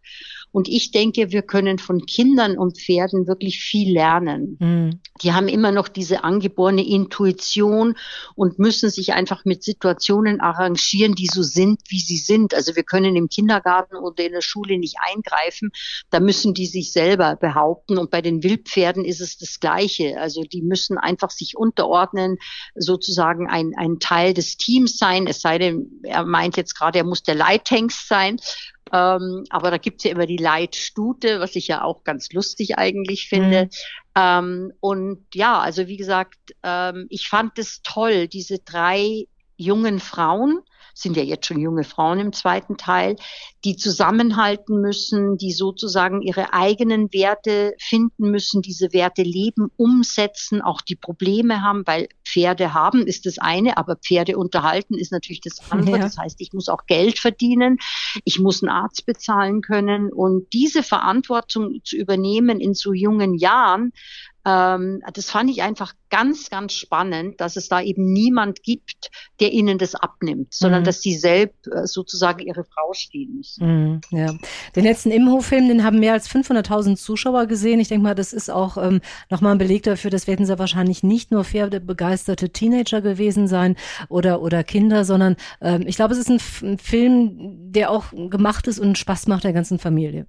Und 0.50 0.68
ich 0.68 0.90
denke, 0.90 1.30
wir 1.30 1.42
können 1.42 1.78
von 1.78 2.06
Kindern 2.06 2.59
und 2.59 2.80
Pferden 2.80 3.28
wirklich 3.28 3.61
viel 3.61 3.92
lernen. 3.92 4.56
Mhm. 4.59 5.00
Die 5.22 5.32
haben 5.32 5.46
immer 5.46 5.70
noch 5.70 5.87
diese 5.87 6.24
angeborene 6.24 6.85
Intuition 6.85 7.94
und 8.35 8.59
müssen 8.59 8.90
sich 8.90 9.12
einfach 9.12 9.44
mit 9.44 9.62
Situationen 9.62 10.40
arrangieren, 10.40 11.14
die 11.14 11.26
so 11.26 11.42
sind, 11.42 11.82
wie 11.88 12.00
sie 12.00 12.16
sind. 12.16 12.52
Also 12.52 12.74
wir 12.74 12.82
können 12.82 13.14
im 13.14 13.28
Kindergarten 13.28 13.96
oder 13.96 14.24
in 14.24 14.32
der 14.32 14.40
Schule 14.40 14.78
nicht 14.78 14.96
eingreifen. 14.98 15.70
Da 16.11 16.18
müssen 16.18 16.52
die 16.52 16.66
sich 16.66 16.90
selber 16.90 17.37
behaupten. 17.37 17.96
Und 17.96 18.11
bei 18.11 18.22
den 18.22 18.42
Wildpferden 18.42 19.04
ist 19.04 19.20
es 19.20 19.36
das 19.38 19.61
Gleiche. 19.61 20.20
Also 20.20 20.42
die 20.42 20.62
müssen 20.62 20.99
einfach 20.99 21.31
sich 21.31 21.57
unterordnen, 21.57 22.38
sozusagen 22.75 23.49
ein, 23.49 23.72
ein 23.77 23.99
Teil 23.99 24.35
des 24.35 24.57
Teams 24.57 24.99
sein. 24.99 25.27
Es 25.27 25.40
sei 25.40 25.59
denn, 25.59 26.01
er 26.03 26.25
meint 26.25 26.57
jetzt 26.57 26.75
gerade, 26.75 26.99
er 26.99 27.05
muss 27.05 27.22
der 27.22 27.35
Leithengst 27.35 28.09
sein. 28.09 28.38
Ähm, 28.92 29.44
aber 29.51 29.70
da 29.70 29.79
gibt's 29.79 30.05
ja 30.05 30.12
immer 30.12 30.27
die 30.27 30.37
Leitstute, 30.37 31.40
was 31.40 31.57
ich 31.57 31.66
ja 31.68 31.83
auch 31.83 32.05
ganz 32.05 32.33
lustig 32.33 32.79
eigentlich 32.79 33.29
finde. 33.29 33.64
Mhm. 33.64 33.70
Ähm, 34.14 34.72
und 34.81 35.27
ja, 35.35 35.59
also 35.59 35.88
wie 35.88 35.96
gesagt, 35.96 36.38
ähm, 36.62 37.07
ich 37.11 37.29
fand 37.29 37.59
es 37.59 37.83
toll, 37.83 38.29
diese 38.29 38.61
drei 38.61 39.27
jungen 39.57 40.01
Frauen, 40.01 40.61
sind 40.97 41.16
ja 41.16 41.23
jetzt 41.23 41.47
schon 41.47 41.61
junge 41.61 41.85
Frauen 41.85 42.19
im 42.19 42.33
zweiten 42.33 42.79
Teil, 42.79 43.16
die 43.64 43.77
zusammenhalten 43.77 44.81
müssen, 44.81 45.37
die 45.37 45.53
sozusagen 45.53 46.23
ihre 46.23 46.55
eigenen 46.55 47.12
Werte 47.12 47.75
finden 47.79 48.31
müssen, 48.31 48.62
diese 48.62 48.92
Werte 48.95 49.23
leben, 49.23 49.71
umsetzen, 49.77 50.62
auch 50.62 50.81
die 50.81 50.97
Probleme 50.97 51.61
haben, 51.61 51.83
weil 51.87 52.09
Pferde 52.25 52.73
haben 52.73 53.07
ist 53.07 53.27
das 53.27 53.38
eine, 53.38 53.77
aber 53.77 53.97
Pferde 53.97 54.38
unterhalten 54.38 54.95
ist 54.95 55.12
natürlich 55.12 55.42
das 55.42 55.71
andere. 55.71 55.97
Ja. 55.97 56.03
Das 56.03 56.16
heißt, 56.16 56.40
ich 56.40 56.53
muss 56.55 56.69
auch 56.69 56.87
Geld 56.87 57.19
verdienen, 57.19 57.77
ich 58.25 58.38
muss 58.38 58.62
einen 58.62 58.71
Arzt 58.73 59.05
bezahlen 59.05 59.61
können 59.61 60.11
und 60.12 60.53
diese 60.55 60.83
Verantwortung 60.83 61.81
zu 61.85 61.97
übernehmen 61.97 62.59
in 62.59 62.73
so 62.73 62.95
jungen 62.95 63.35
Jahren, 63.35 63.92
ähm, 64.46 65.02
das 65.12 65.28
fand 65.28 65.50
ich 65.50 65.62
einfach 65.62 65.92
ganz, 66.09 66.50
ganz 66.50 66.72
spannend, 66.72 67.40
dass 67.40 67.56
es 67.56 67.68
da 67.68 67.80
eben 67.80 68.12
niemand 68.12 68.62
gibt, 68.62 69.11
der 69.40 69.52
ihnen 69.52 69.76
das 69.76 69.96
abnimmt, 69.96 70.54
sondern 70.54 70.82
mhm. 70.82 70.85
dass 70.85 71.02
sie 71.02 71.14
selbst 71.14 71.66
äh, 71.66 71.87
sozusagen 71.87 72.46
ihre 72.46 72.62
Frau 72.62 72.92
stehen 72.92 73.35
müssen. 73.37 73.66
Mhm, 73.66 74.00
ja. 74.11 74.32
Den 74.76 74.85
letzten 74.85 75.11
Imhof-Film, 75.11 75.66
den 75.66 75.82
haben 75.82 75.98
mehr 75.98 76.12
als 76.12 76.30
500.000 76.30 76.96
Zuschauer 76.96 77.46
gesehen. 77.46 77.80
Ich 77.80 77.88
denke 77.88 78.04
mal, 78.04 78.14
das 78.14 78.32
ist 78.32 78.48
auch 78.48 78.76
ähm, 78.76 79.00
nochmal 79.30 79.52
ein 79.52 79.59
Beleg 79.59 79.82
dafür, 79.82 80.12
das 80.12 80.28
werden 80.28 80.46
sehr 80.46 80.61
wahrscheinlich 80.61 81.02
nicht 81.02 81.32
nur 81.32 81.42
pferdebegeisterte 81.42 82.50
Teenager 82.50 83.00
gewesen 83.00 83.48
sein 83.48 83.74
oder, 84.09 84.40
oder 84.42 84.62
Kinder, 84.62 85.04
sondern 85.04 85.35
ähm, 85.61 85.82
ich 85.87 85.96
glaube, 85.96 86.14
es 86.14 86.20
ist 86.20 86.30
ein, 86.30 86.70
ein 86.70 86.78
Film, 86.78 87.72
der 87.72 87.90
auch 87.90 88.12
gemacht 88.12 88.68
ist 88.68 88.78
und 88.78 88.96
Spaß 88.96 89.26
macht 89.26 89.42
der 89.42 89.52
ganzen 89.52 89.80
Familie. 89.80 90.26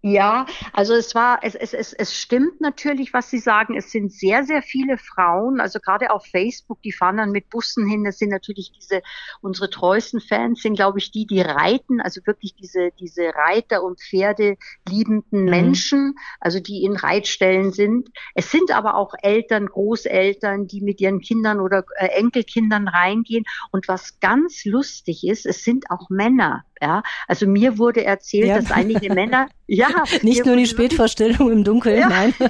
Ja, 0.00 0.46
also 0.72 0.94
es 0.94 1.16
war, 1.16 1.40
es, 1.42 1.56
es, 1.56 1.74
es, 1.74 1.92
es 1.92 2.14
stimmt 2.14 2.60
natürlich, 2.60 3.12
was 3.12 3.30
Sie 3.30 3.40
sagen. 3.40 3.76
Es 3.76 3.90
sind 3.90 4.12
sehr, 4.12 4.44
sehr 4.44 4.62
viele 4.62 4.96
Frauen, 4.96 5.60
also 5.60 5.80
gerade 5.80 6.12
auf 6.12 6.24
Facebook, 6.24 6.80
die 6.82 6.92
fahren 6.92 7.16
dann 7.16 7.32
mit 7.32 7.50
Bussen 7.50 7.84
hin. 7.84 8.04
Das 8.04 8.18
sind 8.18 8.28
natürlich 8.28 8.70
diese, 8.70 9.02
unsere 9.40 9.70
treuesten 9.70 10.20
Fans 10.20 10.62
sind, 10.62 10.76
glaube 10.76 11.00
ich, 11.00 11.10
die, 11.10 11.26
die 11.26 11.40
reiten, 11.40 12.00
also 12.00 12.20
wirklich 12.26 12.54
diese, 12.54 12.90
diese 13.00 13.34
Reiter 13.34 13.82
und 13.82 14.00
Pferde 14.00 14.56
liebenden 14.88 15.42
mhm. 15.42 15.50
Menschen, 15.50 16.14
also 16.38 16.60
die 16.60 16.84
in 16.84 16.94
Reitstellen 16.94 17.72
sind. 17.72 18.10
Es 18.36 18.52
sind 18.52 18.70
aber 18.70 18.94
auch 18.94 19.14
Eltern, 19.20 19.66
Großeltern, 19.66 20.68
die 20.68 20.80
mit 20.80 21.00
ihren 21.00 21.18
Kindern 21.18 21.58
oder 21.58 21.82
äh, 21.96 22.06
Enkelkindern 22.06 22.86
reingehen. 22.86 23.44
Und 23.72 23.88
was 23.88 24.20
ganz 24.20 24.64
lustig 24.64 25.26
ist, 25.26 25.44
es 25.44 25.64
sind 25.64 25.90
auch 25.90 26.08
Männer. 26.08 26.64
Ja, 26.80 27.02
also 27.26 27.46
mir 27.46 27.78
wurde 27.78 28.04
erzählt, 28.04 28.46
ja. 28.48 28.56
dass 28.56 28.70
einige 28.70 29.12
Männer, 29.12 29.48
ja, 29.66 29.88
nicht 30.22 30.46
nur 30.46 30.56
die 30.56 30.66
Spätvorstellung 30.66 31.50
im 31.50 31.64
Dunkeln, 31.64 31.98
ja. 31.98 32.08
nein. 32.08 32.34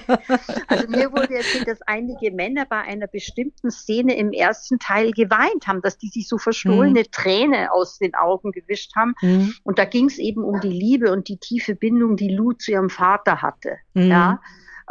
Also 0.68 0.88
mir 0.88 1.10
wurde 1.12 1.36
erzählt, 1.36 1.66
dass 1.66 1.80
einige 1.82 2.30
Männer 2.30 2.66
bei 2.66 2.80
einer 2.80 3.06
bestimmten 3.06 3.70
Szene 3.70 4.16
im 4.16 4.32
ersten 4.32 4.78
Teil 4.78 5.12
geweint 5.12 5.66
haben, 5.66 5.80
dass 5.82 5.98
die 5.98 6.08
sich 6.08 6.28
so 6.28 6.38
verstohlene 6.38 7.00
mhm. 7.00 7.10
Träne 7.10 7.72
aus 7.72 7.98
den 7.98 8.14
Augen 8.14 8.52
gewischt 8.52 8.94
haben. 8.96 9.14
Mhm. 9.22 9.54
Und 9.64 9.78
da 9.78 9.84
ging 9.84 10.06
es 10.06 10.18
eben 10.18 10.44
um 10.44 10.60
die 10.60 10.68
Liebe 10.68 11.10
und 11.12 11.28
die 11.28 11.38
tiefe 11.38 11.74
Bindung, 11.74 12.16
die 12.16 12.28
Lou 12.28 12.52
zu 12.52 12.72
ihrem 12.72 12.90
Vater 12.90 13.42
hatte. 13.42 13.78
Mhm. 13.94 14.10
Ja. 14.10 14.40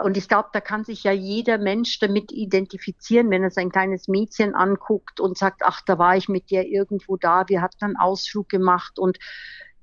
Und 0.03 0.17
ich 0.17 0.27
glaube, 0.27 0.49
da 0.53 0.61
kann 0.61 0.83
sich 0.83 1.03
ja 1.03 1.11
jeder 1.11 1.57
Mensch 1.57 1.99
damit 1.99 2.31
identifizieren, 2.31 3.29
wenn 3.29 3.43
er 3.43 3.51
sein 3.51 3.71
kleines 3.71 4.07
Mädchen 4.07 4.53
anguckt 4.53 5.19
und 5.19 5.37
sagt, 5.37 5.61
ach, 5.63 5.81
da 5.85 5.97
war 5.97 6.15
ich 6.15 6.29
mit 6.29 6.49
dir 6.49 6.65
irgendwo 6.65 7.17
da, 7.17 7.45
wir 7.47 7.61
hatten 7.61 7.83
einen 7.83 7.97
Ausflug 7.97 8.49
gemacht 8.49 8.99
und 8.99 9.17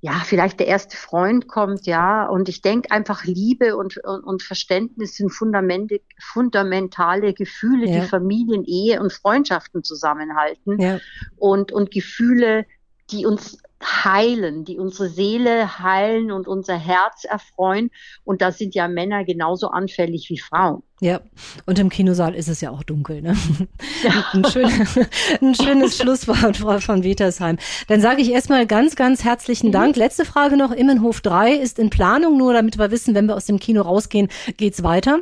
ja, 0.05 0.20
vielleicht 0.22 0.61
der 0.61 0.66
erste 0.66 0.98
Freund 0.98 1.48
kommt, 1.48 1.87
ja. 1.87 2.27
Und 2.27 2.50
ich 2.50 2.61
denke 2.61 2.90
einfach, 2.90 3.24
Liebe 3.24 3.74
und, 3.74 3.96
und, 4.05 4.22
und 4.22 4.42
Verständnis 4.42 5.16
sind 5.16 5.33
fundamentale 5.33 7.33
Gefühle, 7.33 7.88
ja. 7.88 8.00
die 8.00 8.07
Familien, 8.07 8.64
Ehe 8.64 9.00
und 9.00 9.14
Freundschaften 9.14 9.83
zusammenhalten. 9.83 10.79
Ja. 10.79 11.00
Und, 11.37 11.72
und 11.72 11.90
Gefühle, 11.90 12.66
die 13.11 13.24
uns 13.24 13.57
heilen, 13.85 14.64
die 14.64 14.79
unsere 14.79 15.09
Seele 15.09 15.79
heilen 15.79 16.31
und 16.33 16.49
unser 16.49 16.77
Herz 16.77 17.25
erfreuen. 17.25 17.90
Und 18.25 18.42
da 18.42 18.53
sind 18.53 18.75
ja 18.75 18.88
Männer 18.88 19.25
genauso 19.25 19.68
anfällig 19.68 20.29
wie 20.31 20.38
Frauen. 20.38 20.83
Ja, 21.01 21.20
und 21.66 21.79
im 21.79 21.90
Kinosaal 21.90 22.35
ist 22.35 22.49
es 22.49 22.61
ja 22.61 22.70
auch 22.70 22.83
dunkel. 22.83 23.20
Ne? 23.20 23.37
Ja. 24.03 24.25
Ein, 24.33 24.44
schön, 24.44 24.70
ein, 25.40 25.55
schönes 25.55 25.97
Schlusswort 26.01 26.57
Frau 26.57 26.79
von 26.79 27.03
Wietersheim. 27.03 27.59
Dann 27.88 28.01
sage 28.01 28.23
ich 28.23 28.31
erstmal 28.31 28.66
ganz, 28.66 28.97
ganz 28.97 29.25
herzlichen 29.25 29.73
Dank. 29.73 29.97
Mhm. 29.97 30.01
Letzte 30.03 30.25
Frage 30.25 30.57
noch. 30.57 30.73
Immenhof 30.73 31.20
3 31.20 31.55
ist 31.55 31.79
in 31.79 31.90
Planung, 31.90 32.38
nur 32.38 32.53
damit 32.53 32.79
wir 32.79 32.90
wissen, 32.90 33.14
wenn 33.14 33.27
wir 33.27 33.37
aus 33.37 33.47
dem 33.47 33.59
Kino 33.59 33.83
rausgehen, 33.83 34.29
geht's 34.57 34.83
weiter. 34.83 35.20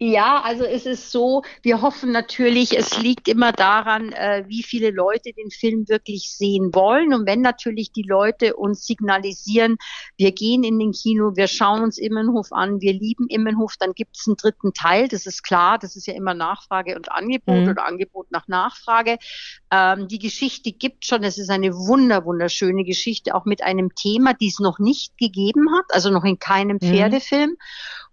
Ja, 0.00 0.40
also 0.42 0.64
es 0.64 0.86
ist 0.86 1.12
so, 1.12 1.42
wir 1.62 1.80
hoffen 1.80 2.10
natürlich, 2.10 2.76
es 2.76 3.00
liegt 3.00 3.28
immer 3.28 3.52
daran, 3.52 4.10
äh, 4.10 4.44
wie 4.48 4.64
viele 4.64 4.90
Leute 4.90 5.32
den 5.32 5.52
Film 5.52 5.88
wirklich 5.88 6.32
sehen 6.36 6.74
wollen. 6.74 7.14
Und 7.14 7.28
wenn 7.28 7.42
natürlich 7.42 7.92
die 7.92 8.02
Leute 8.02 8.56
uns 8.56 8.84
signalisieren, 8.86 9.76
wir 10.16 10.32
gehen 10.32 10.64
in 10.64 10.80
den 10.80 10.90
Kino, 10.90 11.36
wir 11.36 11.46
schauen 11.46 11.82
uns 11.82 11.98
Immenhof 11.98 12.48
an, 12.50 12.80
wir 12.80 12.92
lieben 12.92 13.28
Immenhof, 13.28 13.74
dann 13.78 13.92
gibt 13.92 14.16
es 14.16 14.26
einen 14.26 14.36
dritten 14.36 14.72
Teil, 14.72 15.06
das 15.06 15.26
ist 15.26 15.44
klar, 15.44 15.78
das 15.78 15.94
ist 15.94 16.08
ja 16.08 16.14
immer 16.14 16.34
Nachfrage 16.34 16.96
und 16.96 17.12
Angebot 17.12 17.62
mhm. 17.62 17.68
oder 17.68 17.86
Angebot 17.86 18.32
nach 18.32 18.48
Nachfrage. 18.48 19.18
Ähm, 19.70 20.08
die 20.08 20.18
Geschichte 20.18 20.72
gibt 20.72 21.06
schon, 21.06 21.22
es 21.22 21.38
ist 21.38 21.50
eine 21.50 21.72
wunder, 21.72 22.24
wunderschöne 22.24 22.82
Geschichte, 22.82 23.32
auch 23.32 23.44
mit 23.44 23.62
einem 23.62 23.94
Thema, 23.94 24.34
die 24.34 24.48
es 24.48 24.58
noch 24.58 24.80
nicht 24.80 25.16
gegeben 25.18 25.72
hat, 25.72 25.84
also 25.90 26.10
noch 26.10 26.24
in 26.24 26.40
keinem 26.40 26.78
mhm. 26.82 26.86
Pferdefilm. 26.88 27.50
Mhm. 27.50 27.56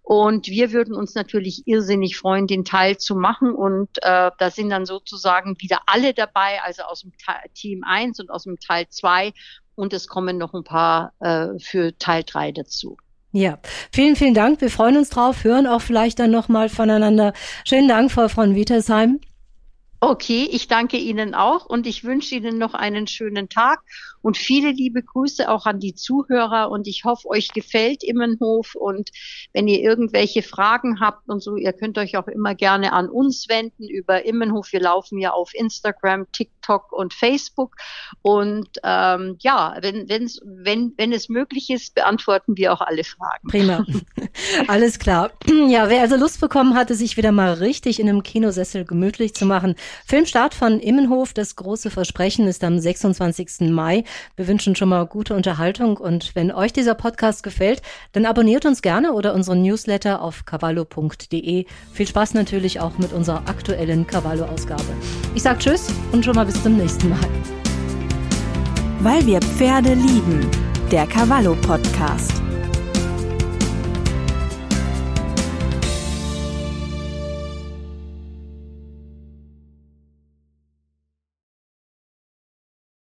Und 0.02 0.48
wir 0.48 0.72
würden 0.72 0.94
uns 0.94 1.14
natürlich 1.14 1.62
irrsinnig 1.66 2.16
freuen, 2.16 2.46
den 2.46 2.64
Teil 2.64 2.98
zu 2.98 3.14
machen. 3.14 3.54
Und 3.54 3.88
äh, 4.02 4.30
da 4.36 4.50
sind 4.50 4.70
dann 4.70 4.84
sozusagen 4.84 5.56
wieder 5.60 5.80
alle 5.86 6.12
dabei, 6.12 6.60
also 6.62 6.82
aus 6.82 7.02
dem 7.02 7.12
Team 7.54 7.84
1 7.84 8.18
und 8.20 8.30
aus 8.30 8.44
dem 8.44 8.58
Teil 8.58 8.86
2. 8.88 9.32
Und 9.74 9.92
es 9.92 10.08
kommen 10.08 10.38
noch 10.38 10.54
ein 10.54 10.64
paar 10.64 11.12
äh, 11.20 11.58
für 11.58 11.96
Teil 11.98 12.24
3 12.24 12.52
dazu. 12.52 12.96
Ja, 13.30 13.58
vielen, 13.92 14.16
vielen 14.16 14.34
Dank. 14.34 14.60
Wir 14.60 14.70
freuen 14.70 14.98
uns 14.98 15.08
drauf, 15.08 15.44
hören 15.44 15.66
auch 15.66 15.80
vielleicht 15.80 16.18
dann 16.18 16.30
nochmal 16.30 16.68
voneinander. 16.68 17.32
Schönen 17.64 17.88
Dank, 17.88 18.12
Frau 18.12 18.28
von 18.28 18.54
Wietersheim. 18.54 19.20
Okay, 20.04 20.48
ich 20.50 20.66
danke 20.66 20.96
Ihnen 20.96 21.32
auch 21.32 21.64
und 21.64 21.86
ich 21.86 22.02
wünsche 22.02 22.34
Ihnen 22.34 22.58
noch 22.58 22.74
einen 22.74 23.06
schönen 23.06 23.48
Tag 23.48 23.84
und 24.20 24.36
viele 24.36 24.72
liebe 24.72 25.00
Grüße 25.00 25.48
auch 25.48 25.64
an 25.64 25.78
die 25.78 25.94
Zuhörer 25.94 26.72
und 26.72 26.88
ich 26.88 27.04
hoffe, 27.04 27.28
euch 27.28 27.52
gefällt 27.52 28.02
Immenhof 28.02 28.74
und 28.74 29.10
wenn 29.52 29.68
ihr 29.68 29.78
irgendwelche 29.78 30.42
Fragen 30.42 30.98
habt 30.98 31.28
und 31.28 31.40
so, 31.40 31.54
ihr 31.54 31.72
könnt 31.72 31.98
euch 31.98 32.16
auch 32.16 32.26
immer 32.26 32.56
gerne 32.56 32.92
an 32.92 33.08
uns 33.08 33.48
wenden 33.48 33.88
über 33.88 34.24
Immenhof. 34.24 34.72
Wir 34.72 34.80
laufen 34.80 35.18
ja 35.18 35.30
auf 35.30 35.54
Instagram, 35.54 36.26
TikTok 36.32 36.90
und 36.90 37.14
Facebook 37.14 37.76
und 38.22 38.70
ähm, 38.82 39.36
ja, 39.38 39.76
wenn, 39.82 40.08
wenn's, 40.08 40.40
wenn, 40.44 40.94
wenn 40.96 41.12
es 41.12 41.28
möglich 41.28 41.70
ist, 41.70 41.94
beantworten 41.94 42.56
wir 42.56 42.72
auch 42.72 42.80
alle 42.80 43.04
Fragen. 43.04 43.46
Prima, 43.48 43.86
alles 44.66 44.98
klar. 44.98 45.30
Ja, 45.68 45.88
wer 45.88 46.00
also 46.00 46.16
Lust 46.16 46.40
bekommen 46.40 46.74
hatte, 46.74 46.96
sich 46.96 47.16
wieder 47.16 47.30
mal 47.30 47.52
richtig 47.52 48.00
in 48.00 48.08
einem 48.08 48.24
Kinosessel 48.24 48.84
gemütlich 48.84 49.34
zu 49.34 49.46
machen, 49.46 49.76
Filmstart 50.06 50.54
von 50.54 50.80
Immenhof, 50.80 51.32
das 51.32 51.56
große 51.56 51.90
Versprechen 51.90 52.46
ist 52.46 52.64
am 52.64 52.78
26. 52.78 53.70
Mai. 53.70 54.04
Wir 54.36 54.48
wünschen 54.48 54.76
schon 54.76 54.88
mal 54.88 55.06
gute 55.06 55.34
Unterhaltung 55.34 55.96
und 55.96 56.34
wenn 56.34 56.52
euch 56.52 56.72
dieser 56.72 56.94
Podcast 56.94 57.42
gefällt, 57.42 57.82
dann 58.12 58.26
abonniert 58.26 58.66
uns 58.66 58.82
gerne 58.82 59.12
oder 59.12 59.34
unseren 59.34 59.62
Newsletter 59.62 60.22
auf 60.22 60.44
cavallo.de. 60.44 61.66
Viel 61.92 62.06
Spaß 62.06 62.34
natürlich 62.34 62.80
auch 62.80 62.98
mit 62.98 63.12
unserer 63.12 63.48
aktuellen 63.48 64.06
Cavallo-Ausgabe. 64.06 64.82
Ich 65.34 65.42
sage 65.42 65.58
Tschüss 65.58 65.88
und 66.12 66.24
schon 66.24 66.34
mal 66.34 66.46
bis 66.46 66.62
zum 66.62 66.76
nächsten 66.76 67.08
Mal. 67.08 67.18
Weil 69.00 69.26
wir 69.26 69.40
Pferde 69.40 69.94
lieben. 69.94 70.48
Der 70.90 71.06
Cavallo 71.06 71.56
Podcast. 71.56 72.51